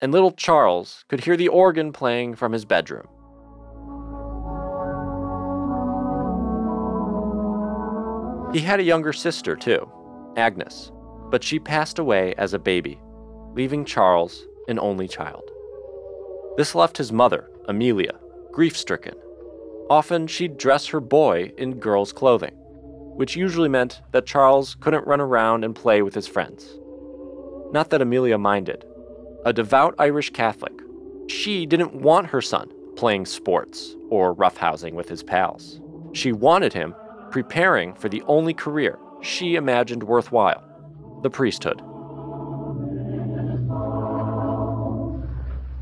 and 0.00 0.12
little 0.12 0.30
Charles 0.30 1.04
could 1.08 1.24
hear 1.24 1.36
the 1.36 1.48
organ 1.48 1.92
playing 1.92 2.36
from 2.36 2.52
his 2.52 2.64
bedroom. 2.64 3.08
He 8.52 8.60
had 8.60 8.80
a 8.80 8.84
younger 8.84 9.12
sister, 9.12 9.54
too, 9.54 9.88
Agnes, 10.36 10.90
but 11.30 11.44
she 11.44 11.60
passed 11.60 12.00
away 12.00 12.34
as 12.36 12.52
a 12.52 12.58
baby, 12.58 13.00
leaving 13.54 13.84
Charles 13.84 14.46
an 14.66 14.78
only 14.80 15.06
child. 15.06 15.48
This 16.56 16.74
left 16.74 16.98
his 16.98 17.12
mother, 17.12 17.48
Amelia, 17.68 18.18
grief 18.50 18.76
stricken. 18.76 19.14
Often 19.88 20.26
she'd 20.26 20.58
dress 20.58 20.86
her 20.88 21.00
boy 21.00 21.52
in 21.58 21.78
girls' 21.78 22.12
clothing, 22.12 22.54
which 23.16 23.36
usually 23.36 23.68
meant 23.68 24.02
that 24.10 24.26
Charles 24.26 24.74
couldn't 24.80 25.06
run 25.06 25.20
around 25.20 25.64
and 25.64 25.74
play 25.74 26.02
with 26.02 26.14
his 26.14 26.26
friends. 26.26 26.78
Not 27.72 27.90
that 27.90 28.02
Amelia 28.02 28.36
minded. 28.36 28.84
A 29.44 29.52
devout 29.52 29.94
Irish 29.98 30.30
Catholic, 30.30 30.72
she 31.28 31.66
didn't 31.66 31.94
want 31.94 32.26
her 32.26 32.42
son 32.42 32.68
playing 32.96 33.26
sports 33.26 33.96
or 34.10 34.34
roughhousing 34.34 34.94
with 34.94 35.08
his 35.08 35.22
pals. 35.22 35.80
She 36.12 36.32
wanted 36.32 36.72
him 36.72 36.94
preparing 37.30 37.94
for 37.94 38.08
the 38.08 38.22
only 38.26 38.54
career 38.54 38.98
she 39.22 39.54
imagined 39.54 40.02
worthwhile 40.02 40.62
the 41.22 41.30
priesthood. 41.30 41.80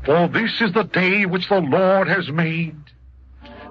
For 0.05 0.27
this 0.27 0.61
is 0.61 0.73
the 0.73 0.89
day 0.91 1.25
which 1.25 1.49
the 1.49 1.61
Lord 1.61 2.07
has 2.07 2.29
made, 2.29 2.75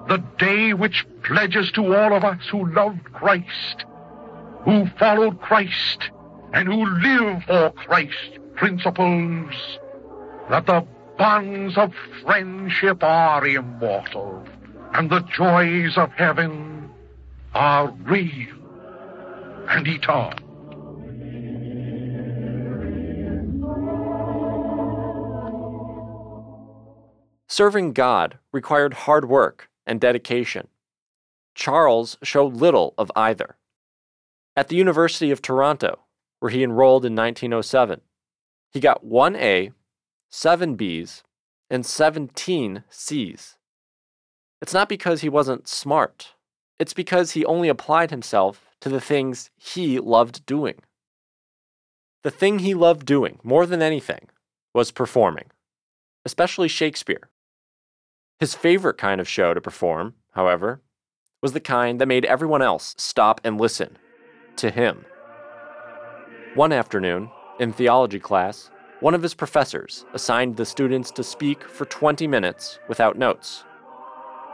the 0.07 0.23
day 0.37 0.73
which 0.73 1.05
pledges 1.23 1.71
to 1.73 1.93
all 1.93 2.13
of 2.13 2.23
us 2.23 2.41
who 2.49 2.71
loved 2.71 3.03
Christ, 3.11 3.85
who 4.63 4.87
followed 4.97 5.41
Christ, 5.41 6.09
and 6.53 6.67
who 6.67 6.85
live 6.85 7.43
for 7.43 7.71
Christ's 7.71 8.39
principles, 8.55 9.53
that 10.49 10.65
the 10.65 10.85
bonds 11.17 11.77
of 11.77 11.93
friendship 12.23 13.03
are 13.03 13.45
immortal, 13.45 14.43
and 14.93 15.09
the 15.09 15.21
joys 15.35 15.97
of 15.97 16.11
heaven 16.13 16.88
are 17.53 17.91
real 18.03 18.47
and 19.69 19.87
eternal. 19.87 20.33
Serving 27.47 27.93
God 27.93 28.37
required 28.53 28.93
hard 28.93 29.27
work 29.27 29.69
and 29.85 29.99
dedication. 29.99 30.67
Charles 31.55 32.17
showed 32.23 32.53
little 32.53 32.93
of 32.97 33.11
either. 33.15 33.57
At 34.55 34.67
the 34.67 34.75
University 34.75 35.31
of 35.31 35.41
Toronto, 35.41 36.05
where 36.39 36.51
he 36.51 36.63
enrolled 36.63 37.05
in 37.05 37.15
1907, 37.15 38.01
he 38.71 38.79
got 38.79 39.03
one 39.03 39.35
A, 39.35 39.71
seven 40.29 40.77
Bs, 40.77 41.23
and 41.69 41.85
17 41.85 42.83
Cs. 42.89 43.57
It's 44.61 44.73
not 44.73 44.89
because 44.89 45.21
he 45.21 45.29
wasn't 45.29 45.67
smart, 45.67 46.35
it's 46.79 46.93
because 46.93 47.31
he 47.31 47.45
only 47.45 47.67
applied 47.67 48.09
himself 48.09 48.65
to 48.79 48.89
the 48.89 49.01
things 49.01 49.49
he 49.57 49.99
loved 49.99 50.45
doing. 50.45 50.81
The 52.23 52.31
thing 52.31 52.59
he 52.59 52.73
loved 52.73 53.05
doing 53.05 53.39
more 53.43 53.65
than 53.65 53.81
anything 53.81 54.29
was 54.73 54.91
performing, 54.91 55.51
especially 56.25 56.69
Shakespeare. 56.69 57.29
His 58.39 58.55
favorite 58.55 58.97
kind 58.97 59.19
of 59.19 59.27
show 59.27 59.53
to 59.53 59.61
perform, 59.61 60.15
however, 60.31 60.81
was 61.41 61.51
the 61.53 61.59
kind 61.59 61.99
that 61.99 62.07
made 62.07 62.25
everyone 62.25 62.61
else 62.61 62.95
stop 62.97 63.41
and 63.43 63.59
listen 63.59 63.97
to 64.55 64.71
him. 64.71 65.05
One 66.55 66.71
afternoon, 66.71 67.29
in 67.59 67.73
theology 67.73 68.19
class, 68.19 68.69
one 69.01 69.13
of 69.13 69.23
his 69.23 69.33
professors 69.33 70.05
assigned 70.13 70.57
the 70.57 70.65
students 70.65 71.11
to 71.11 71.23
speak 71.23 71.63
for 71.63 71.85
20 71.85 72.27
minutes 72.27 72.79
without 72.87 73.17
notes. 73.17 73.63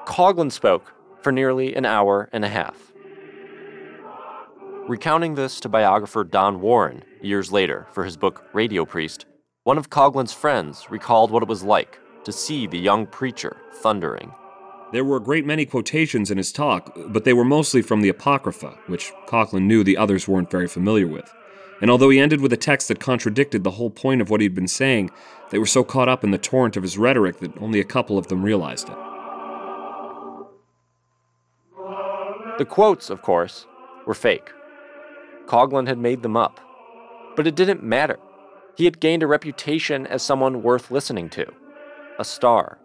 Coughlin 0.05 0.51
spoke 0.51 0.93
for 1.25 1.31
nearly 1.31 1.73
an 1.73 1.85
hour 1.85 2.29
and 2.31 2.45
a 2.45 2.47
half. 2.47 2.93
Recounting 4.87 5.33
this 5.33 5.59
to 5.59 5.67
biographer 5.67 6.23
Don 6.23 6.61
Warren 6.61 7.03
years 7.19 7.51
later 7.51 7.87
for 7.93 8.03
his 8.03 8.15
book 8.15 8.45
Radio 8.53 8.85
Priest, 8.85 9.25
one 9.63 9.79
of 9.79 9.89
Coughlin's 9.89 10.33
friends 10.33 10.85
recalled 10.91 11.31
what 11.31 11.41
it 11.41 11.49
was 11.49 11.63
like 11.63 11.97
to 12.25 12.31
see 12.31 12.67
the 12.67 12.77
young 12.77 13.07
preacher 13.07 13.57
thundering. 13.81 14.35
There 14.91 15.03
were 15.03 15.17
a 15.17 15.19
great 15.19 15.47
many 15.47 15.65
quotations 15.65 16.29
in 16.29 16.37
his 16.37 16.51
talk, 16.51 16.95
but 17.07 17.23
they 17.23 17.33
were 17.33 17.43
mostly 17.43 17.81
from 17.81 18.01
the 18.01 18.09
Apocrypha, 18.09 18.77
which 18.85 19.11
Coughlin 19.25 19.63
knew 19.63 19.83
the 19.83 19.97
others 19.97 20.27
weren't 20.27 20.51
very 20.51 20.67
familiar 20.67 21.07
with. 21.07 21.33
And 21.81 21.89
although 21.89 22.11
he 22.11 22.19
ended 22.19 22.39
with 22.39 22.53
a 22.53 22.57
text 22.57 22.87
that 22.89 22.99
contradicted 22.99 23.63
the 23.63 23.71
whole 23.71 23.89
point 23.89 24.21
of 24.21 24.29
what 24.29 24.41
he'd 24.41 24.53
been 24.53 24.67
saying, 24.67 25.09
they 25.49 25.57
were 25.57 25.65
so 25.65 25.83
caught 25.83 26.07
up 26.07 26.23
in 26.23 26.29
the 26.29 26.37
torrent 26.37 26.77
of 26.77 26.83
his 26.83 26.99
rhetoric 26.99 27.39
that 27.39 27.57
only 27.57 27.79
a 27.79 27.83
couple 27.83 28.19
of 28.19 28.27
them 28.27 28.43
realized 28.45 28.89
it. 28.89 29.14
The 32.57 32.65
quotes, 32.65 33.09
of 33.09 33.21
course, 33.21 33.67
were 34.05 34.13
fake. 34.13 34.51
Coughlin 35.45 35.87
had 35.87 35.97
made 35.97 36.23
them 36.23 36.37
up. 36.37 36.59
But 37.35 37.47
it 37.47 37.55
didn't 37.55 37.83
matter. 37.83 38.17
He 38.77 38.85
had 38.85 38.99
gained 38.99 39.23
a 39.23 39.27
reputation 39.27 40.07
as 40.07 40.23
someone 40.23 40.63
worth 40.63 40.91
listening 40.91 41.29
to, 41.31 41.45
a 42.17 42.23
star. 42.23 42.77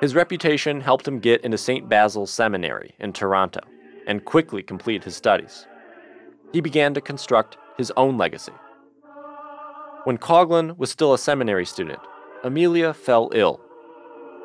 His 0.00 0.14
reputation 0.14 0.80
helped 0.80 1.08
him 1.08 1.18
get 1.18 1.40
into 1.42 1.56
St. 1.56 1.88
Basil's 1.88 2.30
Seminary 2.30 2.94
in 2.98 3.12
Toronto 3.12 3.60
and 4.06 4.24
quickly 4.24 4.62
complete 4.62 5.04
his 5.04 5.16
studies. 5.16 5.66
He 6.52 6.60
began 6.60 6.92
to 6.94 7.00
construct 7.00 7.56
his 7.78 7.90
own 7.96 8.18
legacy. 8.18 8.52
When 10.04 10.18
Coughlin 10.18 10.76
was 10.76 10.90
still 10.90 11.14
a 11.14 11.18
seminary 11.18 11.64
student, 11.64 12.00
Amelia 12.42 12.92
fell 12.92 13.30
ill. 13.32 13.60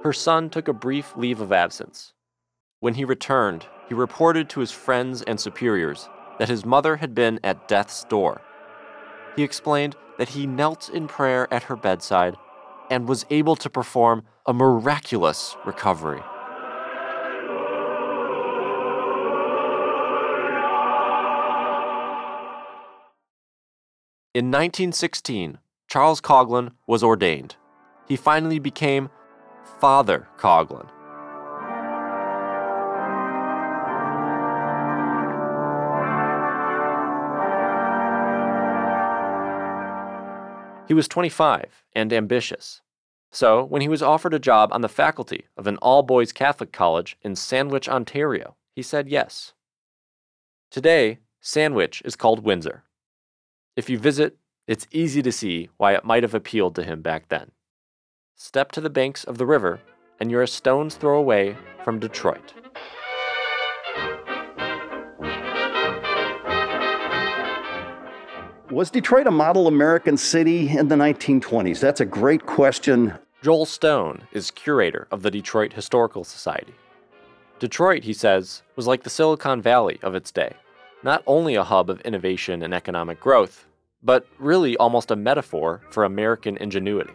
Her 0.04 0.14
son 0.14 0.50
took 0.50 0.70
a 0.70 0.74
brief 0.74 1.18
leave 1.18 1.42
of 1.42 1.52
absence. 1.52 2.14
When 2.80 2.94
he 2.94 3.04
returned, 3.04 3.66
he 3.90 3.96
reported 3.96 4.48
to 4.50 4.60
his 4.60 4.72
friends 4.72 5.24
and 5.24 5.40
superiors 5.40 6.08
that 6.38 6.48
his 6.48 6.64
mother 6.64 6.98
had 6.98 7.16
been 7.16 7.40
at 7.44 7.68
death's 7.68 8.04
door. 8.04 8.40
He 9.36 9.44
explained 9.44 9.96
that 10.20 10.30
he 10.30 10.46
knelt 10.46 10.90
in 10.90 11.08
prayer 11.08 11.52
at 11.52 11.64
her 11.64 11.76
bedside 11.76 12.38
and 12.92 13.08
was 13.08 13.26
able 13.32 13.56
to 13.56 13.70
perform 13.70 14.24
a 14.46 14.54
miraculous 14.54 15.58
recovery. 15.66 16.22
In 24.36 24.52
1916, 24.52 25.58
Charles 25.88 26.22
Coughlin 26.22 26.72
was 26.86 27.04
ordained. 27.04 27.56
He 28.08 28.16
finally 28.16 28.60
became 28.60 29.10
Father 29.80 30.28
Coughlin. 30.38 30.90
He 40.90 40.96
was 40.96 41.08
25 41.08 41.86
and 41.94 42.12
ambitious. 42.12 42.82
So, 43.32 43.64
when 43.64 43.84
he 43.84 43.88
was 43.88 44.02
offered 44.02 44.34
a 44.34 44.40
job 44.40 44.74
on 44.74 44.82
the 44.82 44.90
faculty 44.90 45.46
of 45.56 45.68
an 45.68 45.78
all 45.84 46.02
boys 46.02 46.32
Catholic 46.32 46.72
college 46.72 47.16
in 47.22 47.36
Sandwich, 47.36 47.88
Ontario, 47.88 48.56
he 48.76 48.82
said 48.82 49.08
yes. 49.08 49.54
Today, 50.72 51.20
Sandwich 51.42 52.02
is 52.04 52.16
called 52.16 52.44
Windsor. 52.44 52.86
If 53.76 53.88
you 53.88 54.00
visit, 54.00 54.38
it's 54.66 54.88
easy 54.90 55.22
to 55.22 55.32
see 55.32 55.70
why 55.78 55.94
it 55.94 56.06
might 56.06 56.24
have 56.24 56.34
appealed 56.34 56.74
to 56.74 56.84
him 56.84 57.04
back 57.04 57.30
then. 57.30 57.52
Step 58.36 58.72
to 58.72 58.82
the 58.82 58.90
banks 58.90 59.24
of 59.24 59.38
the 59.38 59.46
river, 59.46 59.82
and 60.20 60.32
you're 60.32 60.42
a 60.42 60.48
stone's 60.48 60.96
throw 60.96 61.20
away 61.20 61.56
from 61.84 62.00
Detroit. 62.00 62.56
Was 68.72 68.92
Detroit 68.92 69.26
a 69.26 69.32
model 69.32 69.66
American 69.66 70.16
city 70.16 70.70
in 70.70 70.90
the 70.90 70.96
1920s? 70.96 71.80
That's 71.80 72.02
a 72.02 72.06
great 72.06 72.46
question. 72.46 73.16
Joel 73.42 73.66
Stone 73.66 74.28
is 74.32 74.52
curator 74.52 75.08
of 75.10 75.24
the 75.24 75.32
Detroit 75.32 75.74
Historical 75.74 76.24
Society. 76.24 76.76
Detroit, 77.58 78.04
he 78.04 78.14
says, 78.14 78.62
was 78.76 78.86
like 78.86 79.02
the 79.02 79.10
Silicon 79.10 79.60
Valley 79.60 79.98
of 80.04 80.14
its 80.14 80.32
day, 80.32 80.54
not 81.02 81.24
only 81.26 81.56
a 81.56 81.64
hub 81.64 81.90
of 81.90 82.00
innovation 82.02 82.62
and 82.62 82.72
economic 82.72 83.20
growth, 83.20 83.66
but 84.04 84.28
really 84.38 84.78
almost 84.78 85.10
a 85.10 85.16
metaphor 85.16 85.82
for 85.90 86.04
American 86.04 86.56
ingenuity. 86.58 87.14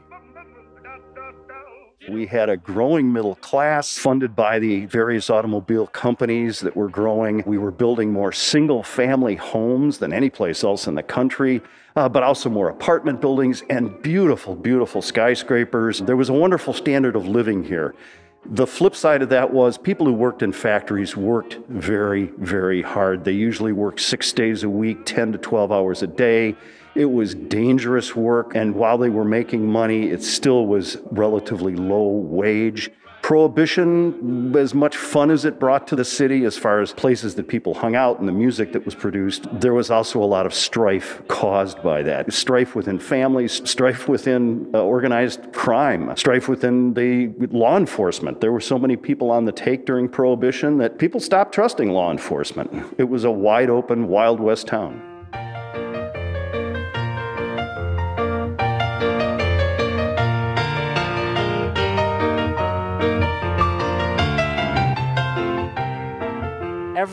We 2.09 2.27
had 2.27 2.51
a 2.51 2.59
growing 2.59 3.13
middle 3.13 3.37
class 3.37 3.97
funded 3.97 4.37
by 4.37 4.59
the 4.59 4.85
various 4.85 5.31
automobile 5.31 5.87
companies 5.87 6.61
that 6.61 6.77
were 6.77 6.91
growing. 6.91 7.43
We 7.47 7.57
were 7.57 7.71
building 7.71 8.13
more 8.13 8.31
single 8.31 8.83
family 8.83 9.37
homes 9.37 9.99
than 9.99 10.13
any 10.13 10.29
place 10.29 10.63
else 10.63 10.87
in 10.87 10.97
the 10.97 11.03
country, 11.03 11.63
uh, 11.97 12.11
but 12.11 12.23
also 12.23 12.51
more 12.51 12.69
apartment 12.69 13.23
buildings 13.23 13.63
and 13.71 14.03
beautiful, 14.03 14.55
beautiful 14.55 15.01
skyscrapers. 15.01 16.01
There 16.01 16.17
was 16.17 16.29
a 16.29 16.35
wonderful 16.35 16.75
standard 16.75 17.17
of 17.17 17.27
living 17.27 17.65
here. 17.65 17.95
The 18.47 18.67
flip 18.67 18.95
side 18.95 19.23
of 19.23 19.31
that 19.31 19.53
was 19.53 19.79
people 19.79 20.05
who 20.05 20.13
worked 20.13 20.43
in 20.43 20.53
factories 20.53 21.17
worked 21.17 21.59
very, 21.69 22.27
very 22.37 22.83
hard. 22.83 23.25
They 23.25 23.33
usually 23.33 23.73
worked 23.73 24.01
six 24.01 24.33
days 24.35 24.63
a 24.63 24.69
week, 24.69 25.07
10 25.07 25.33
to 25.33 25.39
12 25.39 25.73
hours 25.73 26.03
a 26.03 26.07
day. 26.07 26.55
It 26.95 27.07
was 27.07 27.35
dangerous 27.35 28.15
work, 28.15 28.55
and 28.55 28.75
while 28.75 28.99
they 28.99 29.09
were 29.09 29.25
making 29.25 29.67
money, 29.67 30.11
it 30.11 30.23
still 30.23 30.67
was 30.67 30.99
relatively 31.11 31.75
low 31.75 32.07
wage. 32.07 32.91
Prohibition, 33.25 34.55
as 34.55 34.75
much 34.75 34.99
fun 34.99 35.31
as 35.31 35.47
it 35.47 35.59
brought 35.59 35.87
to 35.87 35.97
the 35.97 36.05
city, 36.05 36.45
as 36.45 36.59
far 36.59 36.83
as 36.83 36.93
places 36.93 37.37
that 37.37 37.49
people 37.49 37.73
hung 37.73 37.97
out 37.97 38.19
and 38.19 38.29
the 38.29 38.33
music 38.33 38.75
that 38.75 38.85
was 38.85 38.95
produced, 38.95 39.49
there 39.51 39.73
was 39.73 39.91
also 39.91 40.23
a 40.23 40.27
lot 40.27 40.45
of 40.45 40.53
strife 40.53 41.27
caused 41.27 41.83
by 41.83 42.03
that. 42.03 42.31
Strife 42.31 42.75
within 42.75 42.99
families, 42.99 43.67
strife 43.67 44.11
within 44.11 44.71
uh, 44.75 44.83
organized 44.83 45.55
crime, 45.55 46.15
strife 46.19 46.51
within 46.51 46.93
the 46.93 47.33
law 47.49 47.79
enforcement. 47.79 48.43
There 48.43 48.53
were 48.53 48.61
so 48.61 48.79
many 48.79 48.95
people 48.95 49.31
on 49.31 49.47
the 49.47 49.53
take 49.53 49.87
during 49.87 50.07
Prohibition 50.07 50.77
that 50.77 50.99
people 50.99 51.19
stopped 51.19 51.55
trusting 51.55 51.89
law 51.89 52.11
enforcement. 52.11 52.95
It 52.99 53.05
was 53.05 53.25
a 53.25 53.31
wide 53.31 53.71
open, 53.71 54.07
Wild 54.07 54.39
West 54.39 54.67
town. 54.67 55.14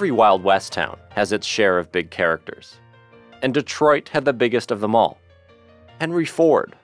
Every 0.01 0.09
Wild 0.09 0.43
West 0.43 0.73
town 0.73 0.97
has 1.11 1.31
its 1.31 1.45
share 1.45 1.77
of 1.77 1.91
big 1.91 2.09
characters, 2.09 2.79
and 3.43 3.53
Detroit 3.53 4.09
had 4.09 4.25
the 4.25 4.33
biggest 4.33 4.71
of 4.71 4.79
them 4.79 4.95
all. 4.95 5.19
Henry 5.99 6.25
Ford, 6.25 6.75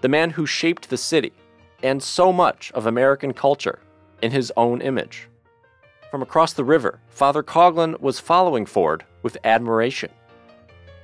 the 0.00 0.08
man 0.08 0.30
who 0.30 0.46
shaped 0.46 0.88
the 0.88 0.96
city 0.96 1.34
and 1.82 2.02
so 2.02 2.32
much 2.32 2.72
of 2.72 2.86
American 2.86 3.34
culture 3.34 3.80
in 4.22 4.30
his 4.30 4.50
own 4.56 4.80
image. 4.80 5.28
From 6.10 6.22
across 6.22 6.54
the 6.54 6.64
river, 6.64 6.98
Father 7.10 7.42
Coughlin 7.42 8.00
was 8.00 8.18
following 8.18 8.64
Ford 8.64 9.04
with 9.22 9.36
admiration. 9.44 10.10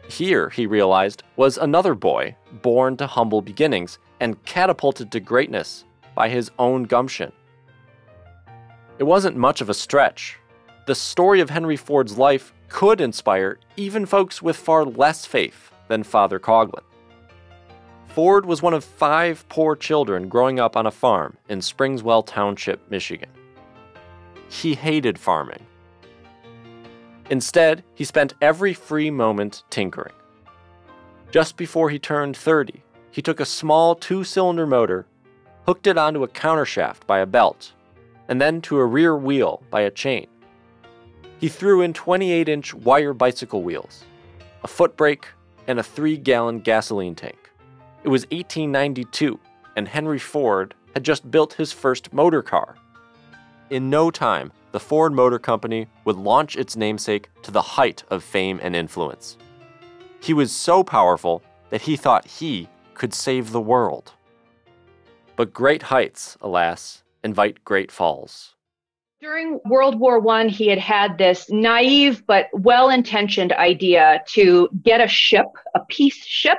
Here, 0.08 0.48
he 0.48 0.66
realized, 0.66 1.22
was 1.36 1.58
another 1.58 1.94
boy 1.94 2.34
born 2.62 2.96
to 2.96 3.06
humble 3.06 3.42
beginnings 3.42 3.98
and 4.20 4.42
catapulted 4.46 5.12
to 5.12 5.20
greatness 5.20 5.84
by 6.14 6.30
his 6.30 6.50
own 6.58 6.84
gumption. 6.84 7.30
It 8.98 9.04
wasn't 9.04 9.36
much 9.36 9.60
of 9.60 9.68
a 9.68 9.74
stretch 9.74 10.38
the 10.88 10.94
story 10.94 11.42
of 11.42 11.50
Henry 11.50 11.76
Ford's 11.76 12.16
life 12.16 12.54
could 12.70 13.02
inspire 13.02 13.58
even 13.76 14.06
folks 14.06 14.40
with 14.40 14.56
far 14.56 14.86
less 14.86 15.26
faith 15.26 15.70
than 15.88 16.02
Father 16.02 16.40
Coughlin. 16.40 16.82
Ford 18.06 18.46
was 18.46 18.62
one 18.62 18.72
of 18.72 18.82
five 18.82 19.46
poor 19.50 19.76
children 19.76 20.30
growing 20.30 20.58
up 20.58 20.78
on 20.78 20.86
a 20.86 20.90
farm 20.90 21.36
in 21.50 21.58
Springwells 21.58 22.24
Township, 22.28 22.90
Michigan. 22.90 23.28
He 24.48 24.74
hated 24.74 25.18
farming. 25.18 25.66
Instead, 27.28 27.84
he 27.94 28.04
spent 28.04 28.32
every 28.40 28.72
free 28.72 29.10
moment 29.10 29.64
tinkering. 29.68 30.14
Just 31.30 31.58
before 31.58 31.90
he 31.90 31.98
turned 31.98 32.34
30, 32.34 32.82
he 33.10 33.20
took 33.20 33.40
a 33.40 33.44
small 33.44 33.94
two 33.94 34.24
cylinder 34.24 34.66
motor, 34.66 35.04
hooked 35.66 35.86
it 35.86 35.98
onto 35.98 36.22
a 36.22 36.28
countershaft 36.28 37.06
by 37.06 37.18
a 37.18 37.26
belt, 37.26 37.74
and 38.26 38.40
then 38.40 38.62
to 38.62 38.78
a 38.78 38.86
rear 38.86 39.14
wheel 39.14 39.62
by 39.68 39.82
a 39.82 39.90
chain. 39.90 40.26
He 41.38 41.48
threw 41.48 41.82
in 41.82 41.92
28 41.92 42.48
inch 42.48 42.74
wire 42.74 43.14
bicycle 43.14 43.62
wheels, 43.62 44.04
a 44.64 44.68
foot 44.68 44.96
brake, 44.96 45.26
and 45.66 45.78
a 45.78 45.82
three 45.82 46.16
gallon 46.16 46.60
gasoline 46.60 47.14
tank. 47.14 47.50
It 48.02 48.08
was 48.08 48.22
1892, 48.24 49.38
and 49.76 49.86
Henry 49.86 50.18
Ford 50.18 50.74
had 50.94 51.04
just 51.04 51.30
built 51.30 51.52
his 51.52 51.72
first 51.72 52.12
motor 52.12 52.42
car. 52.42 52.76
In 53.70 53.90
no 53.90 54.10
time, 54.10 54.52
the 54.72 54.80
Ford 54.80 55.12
Motor 55.12 55.38
Company 55.38 55.86
would 56.04 56.16
launch 56.16 56.56
its 56.56 56.76
namesake 56.76 57.28
to 57.42 57.50
the 57.50 57.62
height 57.62 58.02
of 58.10 58.24
fame 58.24 58.58
and 58.62 58.74
influence. 58.74 59.36
He 60.20 60.32
was 60.32 60.52
so 60.52 60.82
powerful 60.82 61.42
that 61.70 61.82
he 61.82 61.96
thought 61.96 62.26
he 62.26 62.68
could 62.94 63.14
save 63.14 63.52
the 63.52 63.60
world. 63.60 64.12
But 65.36 65.52
great 65.52 65.84
heights, 65.84 66.36
alas, 66.40 67.04
invite 67.22 67.64
great 67.64 67.92
falls. 67.92 68.54
During 69.20 69.58
World 69.64 69.98
War 69.98 70.20
One, 70.20 70.48
he 70.48 70.68
had 70.68 70.78
had 70.78 71.18
this 71.18 71.50
naive 71.50 72.24
but 72.28 72.46
well-intentioned 72.52 73.52
idea 73.52 74.22
to 74.28 74.68
get 74.80 75.00
a 75.00 75.08
ship, 75.08 75.46
a 75.74 75.80
peace 75.88 76.24
ship, 76.24 76.58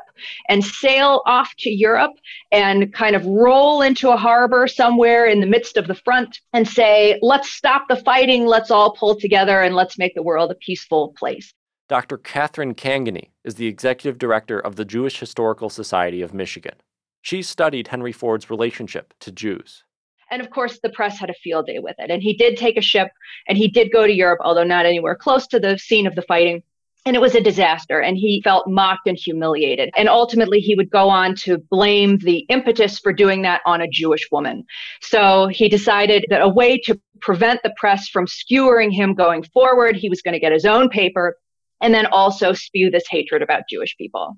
and 0.50 0.62
sail 0.62 1.22
off 1.26 1.56
to 1.60 1.70
Europe 1.70 2.12
and 2.52 2.94
kind 2.94 3.16
of 3.16 3.26
roll 3.26 3.82
into 3.82 4.10
a 4.10 4.18
harbor 4.18 4.68
somewhere 4.68 5.26
in 5.26 5.40
the 5.40 5.48
midst 5.48 5.78
of 5.78 5.88
the 5.88 5.96
front 5.96 6.42
and 6.52 6.68
say, 6.68 7.18
"Let's 7.22 7.50
stop 7.50 7.88
the 7.88 7.96
fighting. 7.96 8.46
Let's 8.46 8.72
all 8.72 8.92
pull 8.92 9.18
together 9.18 9.62
and 9.62 9.74
let's 9.74 9.98
make 9.98 10.14
the 10.14 10.24
world 10.24 10.52
a 10.52 10.56
peaceful 10.56 11.14
place." 11.18 11.54
Dr. 11.88 12.18
Catherine 12.18 12.76
Cangany 12.76 13.30
is 13.46 13.56
the 13.56 13.68
executive 13.68 14.18
director 14.18 14.60
of 14.60 14.76
the 14.76 14.86
Jewish 14.86 15.22
Historical 15.22 15.70
Society 15.70 16.22
of 16.22 16.34
Michigan. 16.34 16.76
She 17.22 17.42
studied 17.42 17.88
Henry 17.88 18.12
Ford's 18.12 18.50
relationship 18.50 19.14
to 19.22 19.32
Jews. 19.32 19.86
And 20.32 20.42
of 20.42 20.50
course, 20.50 20.80
the 20.82 20.90
press 20.90 21.18
had 21.18 21.30
a 21.30 21.34
field 21.34 21.68
day 21.68 21.80
with 21.80 21.96
it. 21.98 22.12
And 22.12 22.22
he 22.22 22.34
did 22.34 22.58
take 22.58 22.78
a 22.78 22.82
ship 22.82 23.10
and 23.48 23.58
he 23.58 23.68
did 23.68 23.92
go 23.92 24.06
to 24.06 24.14
Europe, 24.14 24.40
although 24.44 24.64
not 24.64 24.86
anywhere 24.86 25.16
close 25.16 25.48
to 25.48 25.60
the 25.60 25.78
scene 25.78 26.08
of 26.08 26.16
the 26.16 26.22
fighting. 26.24 26.64
And 27.06 27.16
it 27.16 27.22
was 27.22 27.34
a 27.34 27.42
disaster, 27.42 28.02
and 28.02 28.18
he 28.18 28.42
felt 28.44 28.68
mocked 28.68 29.08
and 29.08 29.18
humiliated. 29.18 29.90
And 29.96 30.10
ultimately, 30.10 30.60
he 30.60 30.76
would 30.76 30.90
go 30.90 31.10
on 31.10 31.34
to 31.38 31.58
blame 31.58 32.18
the 32.18 32.40
impetus 32.50 33.00
for 33.00 33.14
doing 33.14 33.42
that 33.44 33.62
on 33.66 33.80
a 33.80 33.88
Jewish 33.88 34.28
woman. 34.32 34.66
So 35.02 35.48
he 35.48 35.70
decided 35.70 36.26
that 36.30 36.42
a 36.42 36.50
way 36.50 36.78
to 36.82 37.00
prevent 37.22 37.64
the 37.64 37.74
press 37.78 38.10
from 38.10 38.28
skewering 38.28 38.92
him 38.92 39.16
going 39.16 39.44
forward, 39.44 39.96
he 39.96 40.10
was 40.10 40.22
going 40.22 40.34
to 40.34 40.40
get 40.40 40.52
his 40.52 40.66
own 40.66 40.90
paper 40.90 41.38
and 41.82 41.94
then 41.94 42.06
also 42.08 42.52
spew 42.52 42.92
this 42.92 43.06
hatred 43.10 43.42
about 43.42 43.64
Jewish 43.70 43.96
people. 43.98 44.38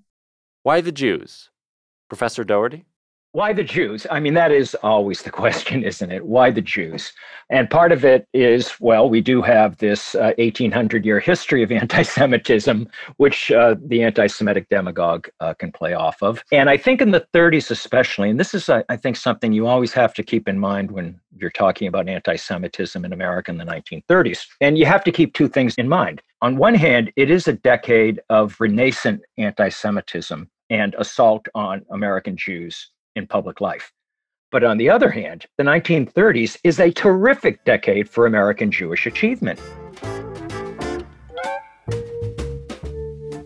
Why 0.61 0.81
the 0.81 0.91
Jews? 0.91 1.49
Professor 2.09 2.43
Doherty? 2.43 2.85
Why 3.33 3.53
the 3.53 3.63
Jews? 3.63 4.05
I 4.11 4.19
mean, 4.19 4.33
that 4.33 4.51
is 4.51 4.75
always 4.83 5.21
the 5.21 5.29
question, 5.41 5.83
isn't 5.83 6.11
it? 6.11 6.25
Why 6.25 6.51
the 6.51 6.61
Jews? 6.61 7.13
And 7.49 7.69
part 7.69 7.93
of 7.93 8.03
it 8.03 8.27
is, 8.33 8.73
well, 8.81 9.09
we 9.09 9.21
do 9.21 9.41
have 9.41 9.77
this 9.77 10.15
uh, 10.15 10.33
1800 10.37 11.05
year 11.05 11.21
history 11.21 11.63
of 11.63 11.71
anti 11.71 12.01
Semitism, 12.01 12.89
which 13.17 13.49
uh, 13.49 13.75
the 13.85 14.03
anti 14.03 14.27
Semitic 14.27 14.67
demagogue 14.67 15.29
uh, 15.39 15.53
can 15.53 15.71
play 15.71 15.93
off 15.93 16.21
of. 16.21 16.43
And 16.51 16.69
I 16.69 16.75
think 16.75 17.01
in 17.01 17.11
the 17.11 17.25
30s, 17.33 17.71
especially, 17.71 18.29
and 18.29 18.37
this 18.37 18.53
is, 18.53 18.67
I, 18.69 18.83
I 18.89 18.97
think, 18.97 19.15
something 19.15 19.53
you 19.53 19.65
always 19.65 19.93
have 19.93 20.13
to 20.15 20.23
keep 20.23 20.49
in 20.49 20.59
mind 20.59 20.91
when 20.91 21.17
you're 21.37 21.51
talking 21.51 21.87
about 21.87 22.09
anti 22.09 22.35
Semitism 22.35 23.05
in 23.05 23.13
America 23.13 23.49
in 23.49 23.57
the 23.57 23.63
1930s. 23.63 24.45
And 24.59 24.77
you 24.77 24.85
have 24.85 25.05
to 25.05 25.11
keep 25.11 25.33
two 25.33 25.47
things 25.47 25.73
in 25.75 25.87
mind. 25.87 26.21
On 26.41 26.57
one 26.57 26.75
hand, 26.75 27.13
it 27.15 27.31
is 27.31 27.47
a 27.47 27.53
decade 27.53 28.19
of 28.29 28.57
renascent 28.57 29.21
anti 29.37 29.69
Semitism 29.69 30.49
and 30.69 30.95
assault 30.97 31.47
on 31.55 31.85
American 31.91 32.35
Jews 32.35 32.89
in 33.15 33.27
public 33.27 33.61
life. 33.61 33.91
But 34.51 34.63
on 34.63 34.77
the 34.77 34.89
other 34.89 35.09
hand, 35.09 35.45
the 35.57 35.63
1930s 35.63 36.57
is 36.63 36.79
a 36.79 36.91
terrific 36.91 37.63
decade 37.63 38.09
for 38.09 38.25
American 38.25 38.69
Jewish 38.69 39.05
achievement. 39.05 39.59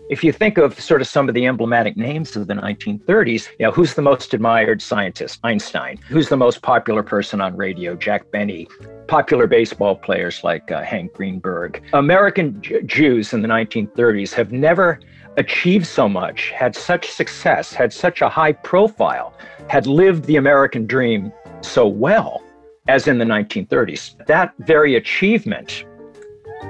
If 0.08 0.22
you 0.22 0.32
think 0.32 0.56
of 0.56 0.78
sort 0.80 1.00
of 1.00 1.08
some 1.08 1.28
of 1.28 1.34
the 1.34 1.46
emblematic 1.46 1.96
names 1.96 2.36
of 2.36 2.46
the 2.46 2.54
1930s, 2.54 3.48
you 3.58 3.66
know, 3.66 3.72
who's 3.72 3.94
the 3.94 4.02
most 4.02 4.32
admired 4.34 4.80
scientist? 4.80 5.40
Einstein. 5.42 5.98
Who's 6.08 6.28
the 6.28 6.36
most 6.36 6.62
popular 6.62 7.02
person 7.02 7.40
on 7.40 7.56
radio? 7.56 7.96
Jack 7.96 8.30
Benny. 8.30 8.68
Popular 9.08 9.48
baseball 9.48 9.96
players 9.96 10.44
like 10.44 10.70
uh, 10.70 10.82
Hank 10.82 11.12
Greenberg. 11.12 11.82
American 11.92 12.62
J- 12.62 12.82
Jews 12.84 13.32
in 13.32 13.42
the 13.42 13.48
1930s 13.48 14.32
have 14.32 14.52
never 14.52 15.00
achieved 15.36 15.86
so 15.86 16.08
much, 16.08 16.50
had 16.50 16.74
such 16.74 17.10
success, 17.10 17.72
had 17.72 17.92
such 17.92 18.22
a 18.22 18.28
high 18.28 18.52
profile, 18.52 19.34
had 19.68 19.86
lived 19.86 20.24
the 20.24 20.36
American 20.36 20.86
dream 20.86 21.32
so 21.60 21.86
well 21.86 22.42
as 22.88 23.08
in 23.08 23.18
the 23.18 23.24
1930s. 23.24 24.24
That 24.26 24.54
very 24.58 24.94
achievement 24.94 25.84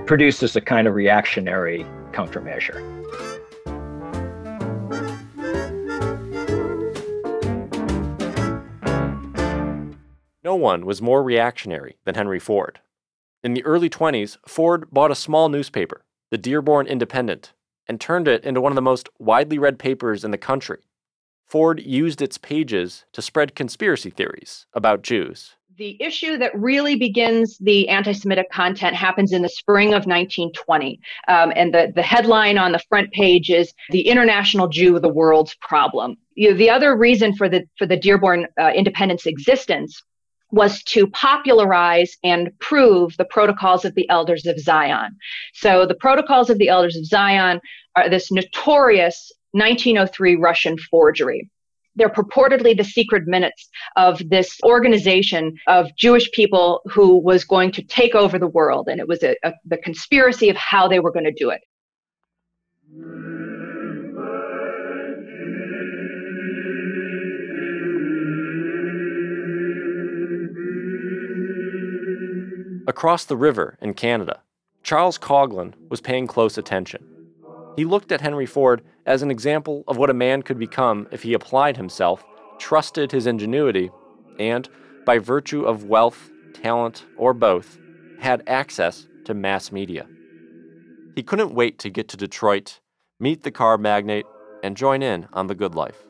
produces 0.06 0.56
a 0.56 0.60
kind 0.60 0.88
of 0.88 0.94
reactionary 0.94 1.84
countermeasure. 2.12 2.80
No 10.42 10.54
one 10.54 10.86
was 10.86 11.02
more 11.02 11.22
reactionary 11.22 11.96
than 12.04 12.14
Henry 12.14 12.38
Ford. 12.38 12.80
In 13.42 13.52
the 13.52 13.64
early 13.64 13.90
20s, 13.90 14.38
Ford 14.46 14.88
bought 14.90 15.10
a 15.10 15.16
small 15.16 15.48
newspaper, 15.48 16.04
the 16.30 16.38
Dearborn 16.38 16.86
Independent, 16.86 17.52
and 17.88 18.00
turned 18.00 18.26
it 18.26 18.44
into 18.44 18.60
one 18.60 18.72
of 18.72 18.76
the 18.76 18.82
most 18.82 19.08
widely 19.18 19.58
read 19.58 19.78
papers 19.78 20.24
in 20.24 20.30
the 20.30 20.38
country. 20.38 20.78
Ford 21.46 21.80
used 21.80 22.20
its 22.20 22.38
pages 22.38 23.04
to 23.12 23.22
spread 23.22 23.54
conspiracy 23.54 24.10
theories 24.10 24.66
about 24.74 25.02
Jews. 25.02 25.54
The 25.78 25.96
issue 26.02 26.38
that 26.38 26.58
really 26.58 26.96
begins 26.96 27.58
the 27.58 27.88
anti 27.88 28.12
Semitic 28.12 28.50
content 28.50 28.96
happens 28.96 29.32
in 29.32 29.42
the 29.42 29.48
spring 29.48 29.88
of 29.88 30.06
1920. 30.06 30.98
Um, 31.28 31.52
and 31.54 31.72
the, 31.72 31.92
the 31.94 32.02
headline 32.02 32.56
on 32.56 32.72
the 32.72 32.80
front 32.88 33.12
page 33.12 33.50
is 33.50 33.72
The 33.90 34.08
International 34.08 34.68
Jew, 34.68 34.98
the 34.98 35.08
World's 35.08 35.54
Problem. 35.60 36.16
You 36.34 36.50
know, 36.50 36.56
the 36.56 36.70
other 36.70 36.96
reason 36.96 37.36
for 37.36 37.48
the, 37.48 37.64
for 37.78 37.86
the 37.86 37.96
Dearborn 37.96 38.46
uh, 38.58 38.72
Independent's 38.74 39.26
existence 39.26 40.02
was 40.50 40.82
to 40.84 41.06
popularize 41.08 42.16
and 42.24 42.50
prove 42.58 43.16
the 43.18 43.24
protocols 43.26 43.84
of 43.84 43.94
the 43.94 44.08
elders 44.08 44.46
of 44.46 44.58
Zion. 44.58 45.16
So 45.54 45.86
the 45.86 45.94
protocols 45.94 46.50
of 46.50 46.58
the 46.58 46.68
elders 46.68 46.96
of 46.96 47.04
Zion 47.04 47.60
are 47.96 48.08
this 48.08 48.30
notorious 48.30 49.32
1903 49.52 50.36
Russian 50.36 50.78
forgery. 50.78 51.50
They're 51.94 52.10
purportedly 52.10 52.76
the 52.76 52.84
secret 52.84 53.26
minutes 53.26 53.68
of 53.96 54.20
this 54.28 54.58
organization 54.64 55.56
of 55.66 55.88
Jewish 55.96 56.30
people 56.32 56.82
who 56.84 57.16
was 57.16 57.44
going 57.44 57.72
to 57.72 57.82
take 57.82 58.14
over 58.14 58.38
the 58.38 58.46
world. 58.46 58.88
And 58.88 59.00
it 59.00 59.08
was 59.08 59.22
a, 59.22 59.34
a, 59.42 59.54
the 59.64 59.78
conspiracy 59.78 60.50
of 60.50 60.56
how 60.56 60.88
they 60.88 61.00
were 61.00 61.10
going 61.10 61.24
to 61.24 61.32
do 61.32 61.50
it. 61.50 61.62
Across 72.88 73.24
the 73.24 73.36
river 73.36 73.76
in 73.80 73.94
Canada, 73.94 74.42
Charles 74.82 75.18
Coughlin 75.18 75.74
was 75.88 76.00
paying 76.00 76.28
close 76.28 76.56
attention. 76.56 77.15
He 77.76 77.84
looked 77.84 78.10
at 78.10 78.22
Henry 78.22 78.46
Ford 78.46 78.82
as 79.04 79.22
an 79.22 79.30
example 79.30 79.84
of 79.86 79.98
what 79.98 80.10
a 80.10 80.14
man 80.14 80.42
could 80.42 80.58
become 80.58 81.06
if 81.12 81.22
he 81.22 81.34
applied 81.34 81.76
himself, 81.76 82.24
trusted 82.58 83.12
his 83.12 83.26
ingenuity, 83.26 83.90
and, 84.38 84.68
by 85.04 85.18
virtue 85.18 85.64
of 85.64 85.84
wealth, 85.84 86.30
talent, 86.54 87.04
or 87.16 87.34
both, 87.34 87.78
had 88.18 88.42
access 88.46 89.06
to 89.26 89.34
mass 89.34 89.70
media. 89.70 90.06
He 91.14 91.22
couldn't 91.22 91.54
wait 91.54 91.78
to 91.80 91.90
get 91.90 92.08
to 92.08 92.16
Detroit, 92.16 92.80
meet 93.20 93.42
the 93.42 93.50
car 93.50 93.76
magnate, 93.76 94.26
and 94.62 94.76
join 94.76 95.02
in 95.02 95.28
on 95.34 95.46
the 95.46 95.54
good 95.54 95.74
life. 95.74 96.02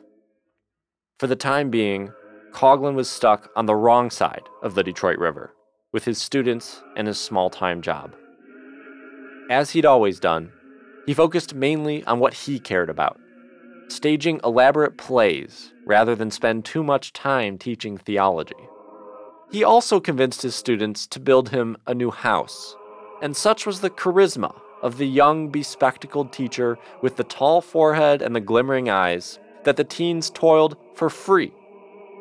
For 1.19 1.27
the 1.27 1.35
time 1.35 1.69
being, 1.69 2.11
Coughlin 2.51 2.95
was 2.95 3.09
stuck 3.09 3.49
on 3.55 3.65
the 3.65 3.75
wrong 3.75 4.09
side 4.09 4.43
of 4.63 4.73
the 4.73 4.83
Detroit 4.83 5.19
River 5.19 5.53
with 5.91 6.05
his 6.05 6.17
students 6.17 6.81
and 6.95 7.07
his 7.07 7.19
small 7.19 7.49
time 7.49 7.81
job. 7.81 8.15
As 9.49 9.71
he'd 9.71 9.85
always 9.85 10.19
done, 10.19 10.51
he 11.07 11.13
focused 11.13 11.55
mainly 11.55 12.03
on 12.03 12.19
what 12.19 12.33
he 12.35 12.59
cared 12.59 12.89
about 12.89 13.19
staging 13.89 14.39
elaborate 14.43 14.97
plays 14.97 15.73
rather 15.85 16.13
than 16.13 16.29
spend 16.29 16.65
too 16.65 16.83
much 16.83 17.13
time 17.13 17.57
teaching 17.57 17.97
theology. 17.97 18.67
He 19.49 19.63
also 19.63 20.01
convinced 20.01 20.41
his 20.41 20.55
students 20.55 21.07
to 21.07 21.21
build 21.21 21.49
him 21.49 21.77
a 21.87 21.93
new 21.93 22.11
house, 22.11 22.75
and 23.21 23.35
such 23.35 23.65
was 23.65 23.79
the 23.79 23.89
charisma 23.89 24.53
of 24.81 24.97
the 24.97 25.07
young, 25.07 25.49
bespectacled 25.49 26.33
teacher 26.33 26.77
with 27.01 27.15
the 27.15 27.23
tall 27.23 27.61
forehead 27.61 28.21
and 28.21 28.35
the 28.35 28.41
glimmering 28.41 28.89
eyes 28.89 29.39
that 29.63 29.77
the 29.77 29.85
teens 29.85 30.29
toiled 30.29 30.75
for 30.93 31.09
free, 31.09 31.53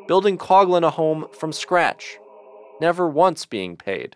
building 0.07 0.39
Coughlin 0.39 0.85
a 0.85 0.91
home 0.91 1.27
from 1.33 1.53
scratch 1.53 2.19
never 2.81 3.09
once 3.09 3.45
being 3.45 3.77
paid. 3.77 4.15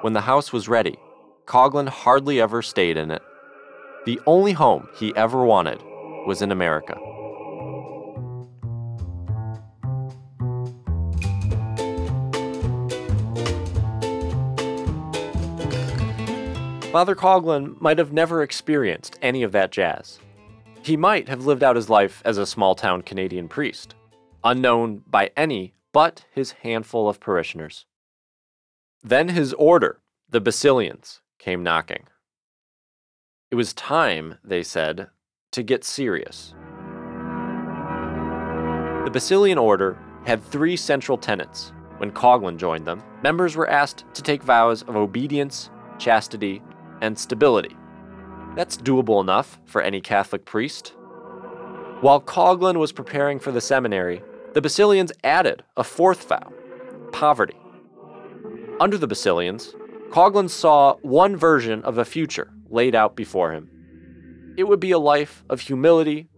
When 0.00 0.12
the 0.12 0.22
house 0.22 0.52
was 0.52 0.68
ready, 0.68 0.98
Coughlin 1.46 1.88
hardly 1.88 2.40
ever 2.40 2.62
stayed 2.62 2.96
in 2.96 3.12
it. 3.12 3.22
The 4.06 4.20
only 4.24 4.52
home 4.52 4.88
he 4.94 5.12
ever 5.16 5.44
wanted 5.44 5.82
was 6.28 6.40
in 6.40 6.52
America. 6.52 6.94
Father 16.92 17.16
Coughlin 17.16 17.80
might 17.80 17.98
have 17.98 18.12
never 18.12 18.44
experienced 18.44 19.18
any 19.22 19.42
of 19.42 19.50
that 19.50 19.72
jazz. 19.72 20.20
He 20.82 20.96
might 20.96 21.28
have 21.28 21.44
lived 21.44 21.64
out 21.64 21.74
his 21.74 21.90
life 21.90 22.22
as 22.24 22.38
a 22.38 22.46
small 22.46 22.76
town 22.76 23.02
Canadian 23.02 23.48
priest, 23.48 23.96
unknown 24.44 25.02
by 25.08 25.32
any 25.36 25.74
but 25.92 26.24
his 26.30 26.52
handful 26.52 27.08
of 27.08 27.18
parishioners. 27.18 27.86
Then 29.02 29.30
his 29.30 29.52
order, 29.54 30.00
the 30.30 30.40
Basilians, 30.40 31.22
came 31.40 31.64
knocking. 31.64 32.06
It 33.48 33.54
was 33.54 33.72
time, 33.74 34.38
they 34.42 34.64
said, 34.64 35.08
to 35.52 35.62
get 35.62 35.84
serious. 35.84 36.52
The 39.04 39.10
Basilian 39.12 39.56
order 39.56 39.96
had 40.26 40.42
three 40.42 40.76
central 40.76 41.16
tenets. 41.16 41.72
When 41.98 42.10
Coughlin 42.10 42.56
joined 42.56 42.84
them, 42.88 43.04
members 43.22 43.54
were 43.54 43.70
asked 43.70 44.04
to 44.14 44.22
take 44.22 44.42
vows 44.42 44.82
of 44.82 44.96
obedience, 44.96 45.70
chastity, 45.96 46.60
and 47.02 47.16
stability. 47.16 47.76
That's 48.56 48.76
doable 48.76 49.20
enough 49.20 49.60
for 49.64 49.80
any 49.80 50.00
Catholic 50.00 50.44
priest. 50.44 50.96
While 52.00 52.20
Coughlin 52.20 52.78
was 52.78 52.90
preparing 52.90 53.38
for 53.38 53.52
the 53.52 53.60
seminary, 53.60 54.22
the 54.54 54.60
Basilians 54.60 55.12
added 55.22 55.62
a 55.76 55.84
fourth 55.84 56.28
vow 56.28 56.52
poverty. 57.12 57.56
Under 58.80 58.98
the 58.98 59.06
Basilians, 59.06 59.76
Coughlin 60.10 60.50
saw 60.50 60.96
one 61.02 61.36
version 61.36 61.80
of 61.82 61.96
a 61.96 62.04
future 62.04 62.50
laid 62.70 62.94
out 62.94 63.16
before 63.16 63.52
him. 63.52 63.70
It 64.56 64.64
would 64.64 64.80
be 64.80 64.90
a 64.90 64.98
life 64.98 65.44
of 65.50 65.60
humility, 65.60 66.28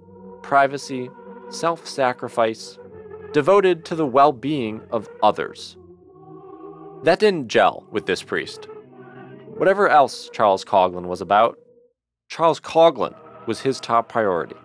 privacy, 0.42 1.10
self 1.50 1.86
sacrifice, 1.86 2.78
devoted 3.32 3.84
to 3.86 3.94
the 3.94 4.06
well 4.06 4.32
being 4.32 4.82
of 4.90 5.08
others. 5.22 5.76
That 7.04 7.20
didn't 7.20 7.48
gel 7.48 7.86
with 7.90 8.06
this 8.06 8.22
priest. 8.22 8.68
Whatever 9.56 9.88
else 9.88 10.30
Charles 10.32 10.64
Coughlin 10.64 11.06
was 11.06 11.20
about, 11.20 11.58
Charles 12.28 12.60
Coughlin 12.60 13.14
was 13.46 13.60
his 13.60 13.80
top 13.80 14.08
priority. 14.08 14.56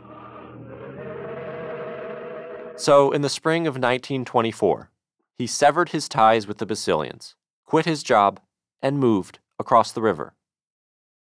So, 2.76 3.12
in 3.12 3.22
the 3.22 3.30
spring 3.30 3.68
of 3.68 3.76
1924, 3.76 4.90
he 5.38 5.48
severed 5.48 5.90
his 5.90 6.10
ties 6.10 6.48
with 6.48 6.58
the 6.58 6.66
Basilians, 6.66 7.36
quit 7.66 7.86
his 7.86 8.04
job, 8.04 8.40
and 8.82 9.00
moved 9.00 9.40
across 9.60 9.92
the 9.92 10.02
river. 10.02 10.34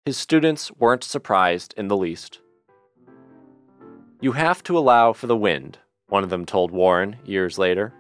His 0.10 0.18
students 0.18 0.72
weren't 0.80 1.04
surprised 1.04 1.76
in 1.78 1.88
the 1.88 1.96
least. 1.96 2.40
You 4.22 4.32
have 4.32 4.64
to 4.64 4.76
allow 4.76 5.14
for 5.14 5.28
the 5.28 5.38
wind, 5.38 5.78
one 6.08 6.24
of 6.24 6.32
them 6.32 6.48
told 6.48 6.72
Warren 6.72 7.18
years 7.24 7.60
later. 7.60 7.94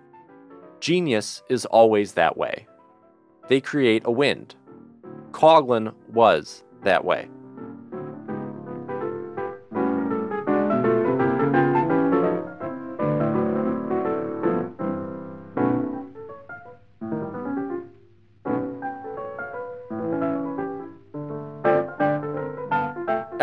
Genius 0.80 1.44
is 1.50 1.68
always 1.68 2.14
that 2.14 2.36
way. 2.36 2.66
They 3.48 3.62
create 3.62 4.02
a 4.06 4.12
wind. 4.12 4.56
Coughlin 5.34 5.94
was 6.12 6.64
that 6.82 7.06
way. 7.06 7.30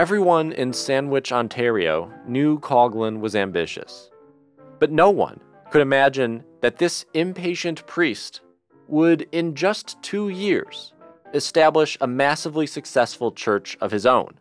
Everyone 0.07 0.53
in 0.53 0.73
Sandwich, 0.73 1.33
Ontario 1.33 2.12
knew 2.29 2.61
Coughlin 2.61 3.19
was 3.19 3.35
ambitious. 3.35 4.09
But 4.79 4.92
no 4.92 5.11
one 5.11 5.40
could 5.73 5.81
imagine 5.81 6.45
that 6.61 6.79
this 6.79 7.05
impatient 7.12 7.85
priest 7.88 8.40
would, 8.87 9.27
in 9.33 9.57
just 9.57 10.01
two 10.03 10.29
years, 10.29 10.92
establish 11.35 11.99
a 12.01 12.07
massively 12.07 12.69
successful 12.69 13.33
church 13.33 13.77
of 13.81 13.90
his 13.90 14.07
own, 14.07 14.38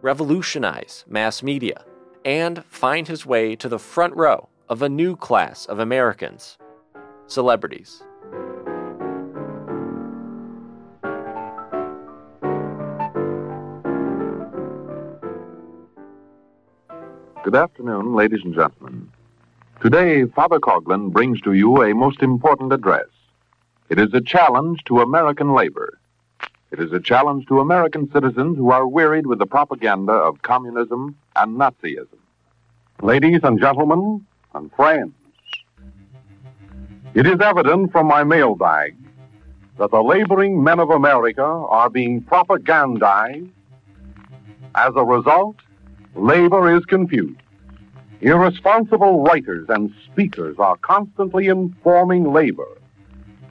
revolutionize 0.00 1.04
mass 1.06 1.42
media, 1.42 1.84
and 2.24 2.64
find 2.64 3.06
his 3.06 3.26
way 3.26 3.54
to 3.56 3.68
the 3.68 3.78
front 3.78 4.16
row 4.16 4.48
of 4.70 4.80
a 4.80 4.88
new 4.88 5.16
class 5.16 5.66
of 5.66 5.80
Americans 5.80 6.56
celebrities. 7.26 8.02
Good 17.44 17.56
afternoon, 17.56 18.14
ladies 18.14 18.40
and 18.42 18.54
gentlemen. 18.54 19.10
Today, 19.82 20.24
Father 20.24 20.58
Coughlin 20.58 21.12
brings 21.12 21.42
to 21.42 21.52
you 21.52 21.82
a 21.82 21.94
most 21.94 22.22
important 22.22 22.72
address. 22.72 23.04
It 23.90 24.00
is 24.00 24.14
a 24.14 24.22
challenge 24.22 24.82
to 24.84 25.00
American 25.00 25.52
labor. 25.52 25.98
It 26.70 26.80
is 26.80 26.90
a 26.92 27.00
challenge 27.00 27.44
to 27.48 27.60
American 27.60 28.10
citizens 28.10 28.56
who 28.56 28.70
are 28.70 28.88
wearied 28.88 29.26
with 29.26 29.40
the 29.40 29.46
propaganda 29.46 30.14
of 30.14 30.40
communism 30.40 31.16
and 31.36 31.58
Nazism. 31.58 32.16
Ladies 33.02 33.40
and 33.42 33.60
gentlemen, 33.60 34.24
and 34.54 34.72
friends, 34.72 35.12
it 37.12 37.26
is 37.26 37.42
evident 37.42 37.92
from 37.92 38.06
my 38.06 38.24
mailbag 38.24 38.96
that 39.76 39.90
the 39.90 40.02
laboring 40.02 40.64
men 40.64 40.80
of 40.80 40.88
America 40.88 41.44
are 41.44 41.90
being 41.90 42.22
propagandized. 42.22 43.50
As 44.74 44.92
a 44.96 45.04
result, 45.04 45.56
labor 46.14 46.76
is 46.76 46.84
confused. 46.84 47.40
Irresponsible 48.20 49.22
writers 49.22 49.66
and 49.68 49.92
speakers 50.06 50.56
are 50.58 50.76
constantly 50.78 51.48
informing 51.48 52.32
labor 52.32 52.68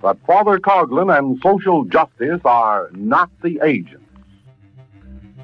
that 0.02 0.18
Father 0.26 0.60
Coughlin 0.60 1.16
and 1.18 1.40
social 1.42 1.86
justice 1.86 2.42
are 2.44 2.90
not 2.94 3.30
the 3.42 3.60
agents. 3.64 4.04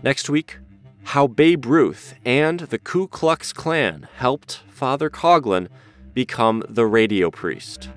Next 0.03 0.29
week, 0.29 0.57
how 1.03 1.27
Babe 1.27 1.65
Ruth 1.65 2.15
and 2.25 2.61
the 2.61 2.79
Ku 2.79 3.07
Klux 3.07 3.53
Klan 3.53 4.07
helped 4.15 4.61
Father 4.67 5.09
Coughlin 5.09 5.67
become 6.13 6.63
the 6.67 6.85
radio 6.85 7.31
priest. 7.31 7.89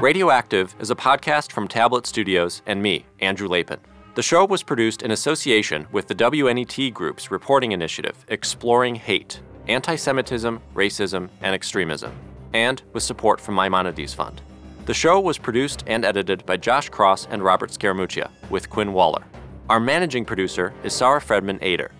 Radioactive 0.00 0.76
is 0.78 0.90
a 0.90 0.94
podcast 0.94 1.52
from 1.52 1.66
Tablet 1.66 2.06
Studios 2.06 2.60
and 2.66 2.82
me, 2.82 3.06
Andrew 3.20 3.48
Lapin. 3.48 3.80
The 4.14 4.22
show 4.22 4.44
was 4.44 4.62
produced 4.62 5.00
in 5.00 5.10
association 5.10 5.86
with 5.90 6.06
the 6.06 6.14
WNET 6.14 6.92
Group's 6.92 7.30
reporting 7.30 7.72
initiative 7.72 8.14
Exploring 8.28 8.96
Hate, 8.96 9.40
Anti 9.68 9.96
Semitism, 9.96 10.60
Racism, 10.74 11.30
and 11.40 11.54
Extremism, 11.54 12.12
and 12.52 12.82
with 12.92 13.04
support 13.04 13.40
from 13.40 13.54
Maimonides 13.54 14.12
Fund. 14.12 14.42
The 14.84 14.92
show 14.92 15.18
was 15.18 15.38
produced 15.38 15.82
and 15.86 16.04
edited 16.04 16.44
by 16.44 16.58
Josh 16.58 16.90
Cross 16.90 17.28
and 17.30 17.42
Robert 17.42 17.70
Scaramuccia, 17.70 18.28
with 18.50 18.68
Quinn 18.68 18.92
Waller. 18.92 19.24
Our 19.70 19.80
managing 19.80 20.26
producer 20.26 20.74
is 20.84 20.92
Sarah 20.92 21.22
Fredman 21.22 21.58
Ader. 21.62 21.90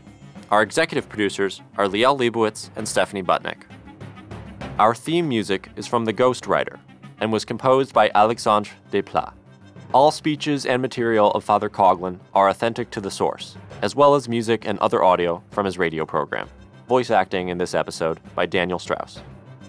Our 0.50 0.60
executive 0.60 1.08
producers 1.08 1.62
are 1.78 1.86
Liel 1.86 2.18
Leibovitz 2.18 2.68
and 2.76 2.86
Stephanie 2.86 3.22
Butnick. 3.22 3.62
Our 4.78 4.94
theme 4.94 5.30
music 5.30 5.70
is 5.76 5.86
from 5.86 6.04
The 6.04 6.12
Ghostwriter 6.12 6.78
and 7.20 7.32
was 7.32 7.44
composed 7.44 7.92
by 7.92 8.10
Alexandre 8.14 8.72
Desplat. 8.90 9.32
All 9.94 10.10
speeches 10.10 10.66
and 10.66 10.82
material 10.82 11.30
of 11.30 11.44
Father 11.44 11.70
Coughlin 11.70 12.18
are 12.34 12.48
authentic 12.48 12.90
to 12.90 13.00
the 13.00 13.10
source, 13.10 13.56
as 13.82 13.94
well 13.94 14.14
as 14.14 14.28
music 14.28 14.66
and 14.66 14.78
other 14.80 15.02
audio 15.02 15.42
from 15.50 15.64
his 15.64 15.78
radio 15.78 16.04
program. 16.04 16.48
Voice 16.88 17.10
acting 17.10 17.48
in 17.48 17.58
this 17.58 17.74
episode 17.74 18.20
by 18.34 18.46
Daniel 18.46 18.78
Strauss. 18.78 19.20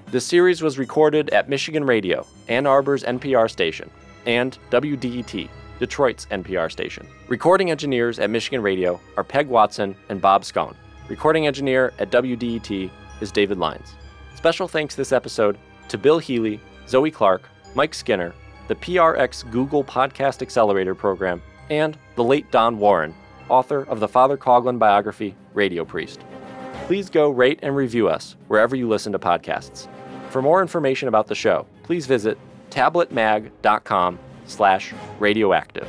This 0.08 0.26
series 0.26 0.62
was 0.62 0.78
recorded 0.78 1.30
at 1.32 1.50
Michigan 1.50 1.84
Radio, 1.84 2.26
Ann 2.48 2.66
Arbor's 2.66 3.04
NPR 3.04 3.50
station, 3.50 3.90
and 4.26 4.58
WDET, 4.72 5.50
Detroit's 5.80 6.26
NPR 6.28 6.72
station. 6.72 7.08
Recording 7.28 7.72
engineers 7.72 8.20
at 8.20 8.30
Michigan 8.30 8.62
Radio 8.62 9.00
are 9.18 9.24
Peg 9.24 9.48
Watson 9.48 9.96
and 10.10 10.22
Bob 10.22 10.46
Scone. 10.46 10.76
Recording 11.10 11.48
engineer 11.48 11.94
at 12.00 12.10
WDET 12.10 12.90
is 13.22 13.32
David 13.32 13.58
Lines. 13.58 13.96
Special 14.36 14.68
thanks 14.68 14.96
this 14.96 15.12
episode 15.12 15.58
to 15.88 15.98
Bill 15.98 16.20
Healy, 16.20 16.60
Zoe 16.88 17.12
Clark, 17.12 17.50
Mike 17.76 17.94
Skinner, 17.94 18.34
the 18.68 18.76
PRX 18.76 19.50
Google 19.52 19.84
Podcast 19.84 20.42
Accelerator 20.42 20.96
program, 20.96 21.42
and 21.70 21.98
the 22.16 22.24
late 22.24 22.50
Don 22.52 22.80
Warren, 22.80 23.14
author 23.50 23.84
of 23.84 24.00
the 24.00 24.08
Father 24.08 24.38
Coughlin 24.38 24.80
biography, 24.80 25.36
Radio 25.54 25.84
Priest. 25.86 26.22
Please 26.86 27.10
go 27.10 27.30
rate 27.30 27.60
and 27.64 27.76
review 27.76 28.08
us 28.08 28.36
wherever 28.48 28.76
you 28.76 28.88
listen 28.88 29.12
to 29.12 29.20
podcasts. 29.20 29.88
For 30.30 30.42
more 30.42 30.62
information 30.62 31.08
about 31.08 31.28
the 31.28 31.36
show, 31.36 31.66
please 31.84 32.06
visit 32.06 32.38
tabletmag.com 32.70 34.20
slash 34.46 34.94
radioactive. 35.20 35.88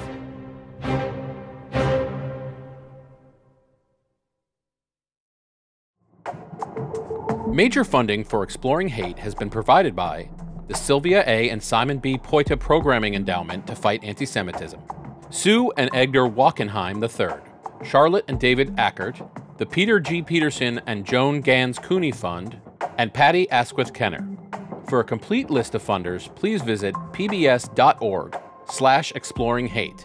Major 7.46 7.82
funding 7.82 8.24
for 8.24 8.44
Exploring 8.44 8.88
Hate 8.88 9.18
has 9.18 9.34
been 9.34 9.50
provided 9.50 9.96
by 9.96 10.28
the 10.68 10.74
Sylvia 10.74 11.24
A. 11.26 11.48
and 11.48 11.62
Simon 11.62 11.98
B. 11.98 12.18
Poyta 12.18 12.58
Programming 12.58 13.14
Endowment 13.14 13.66
to 13.66 13.74
Fight 13.74 14.04
Anti 14.04 14.26
Semitism, 14.26 14.80
Sue 15.30 15.72
and 15.78 15.90
Edgar 15.94 16.28
Wachenheim 16.28 17.02
III, 17.02 17.40
Charlotte 17.88 18.26
and 18.28 18.38
David 18.38 18.76
Ackert, 18.76 19.28
the 19.56 19.66
Peter 19.66 19.98
G. 19.98 20.22
Peterson 20.22 20.80
and 20.86 21.06
Joan 21.06 21.40
Gans 21.40 21.78
Cooney 21.78 22.12
Fund, 22.12 22.60
and 22.98 23.12
Patty 23.12 23.50
Askwith 23.50 23.94
Kenner. 23.94 24.28
For 24.88 25.00
a 25.00 25.04
complete 25.04 25.50
list 25.50 25.74
of 25.74 25.82
funders, 25.82 26.32
please 26.34 26.62
visit 26.62 26.94
pbs.org 26.94 28.38
slash 28.70 29.12
exploring 29.12 29.68
hate. 29.68 30.04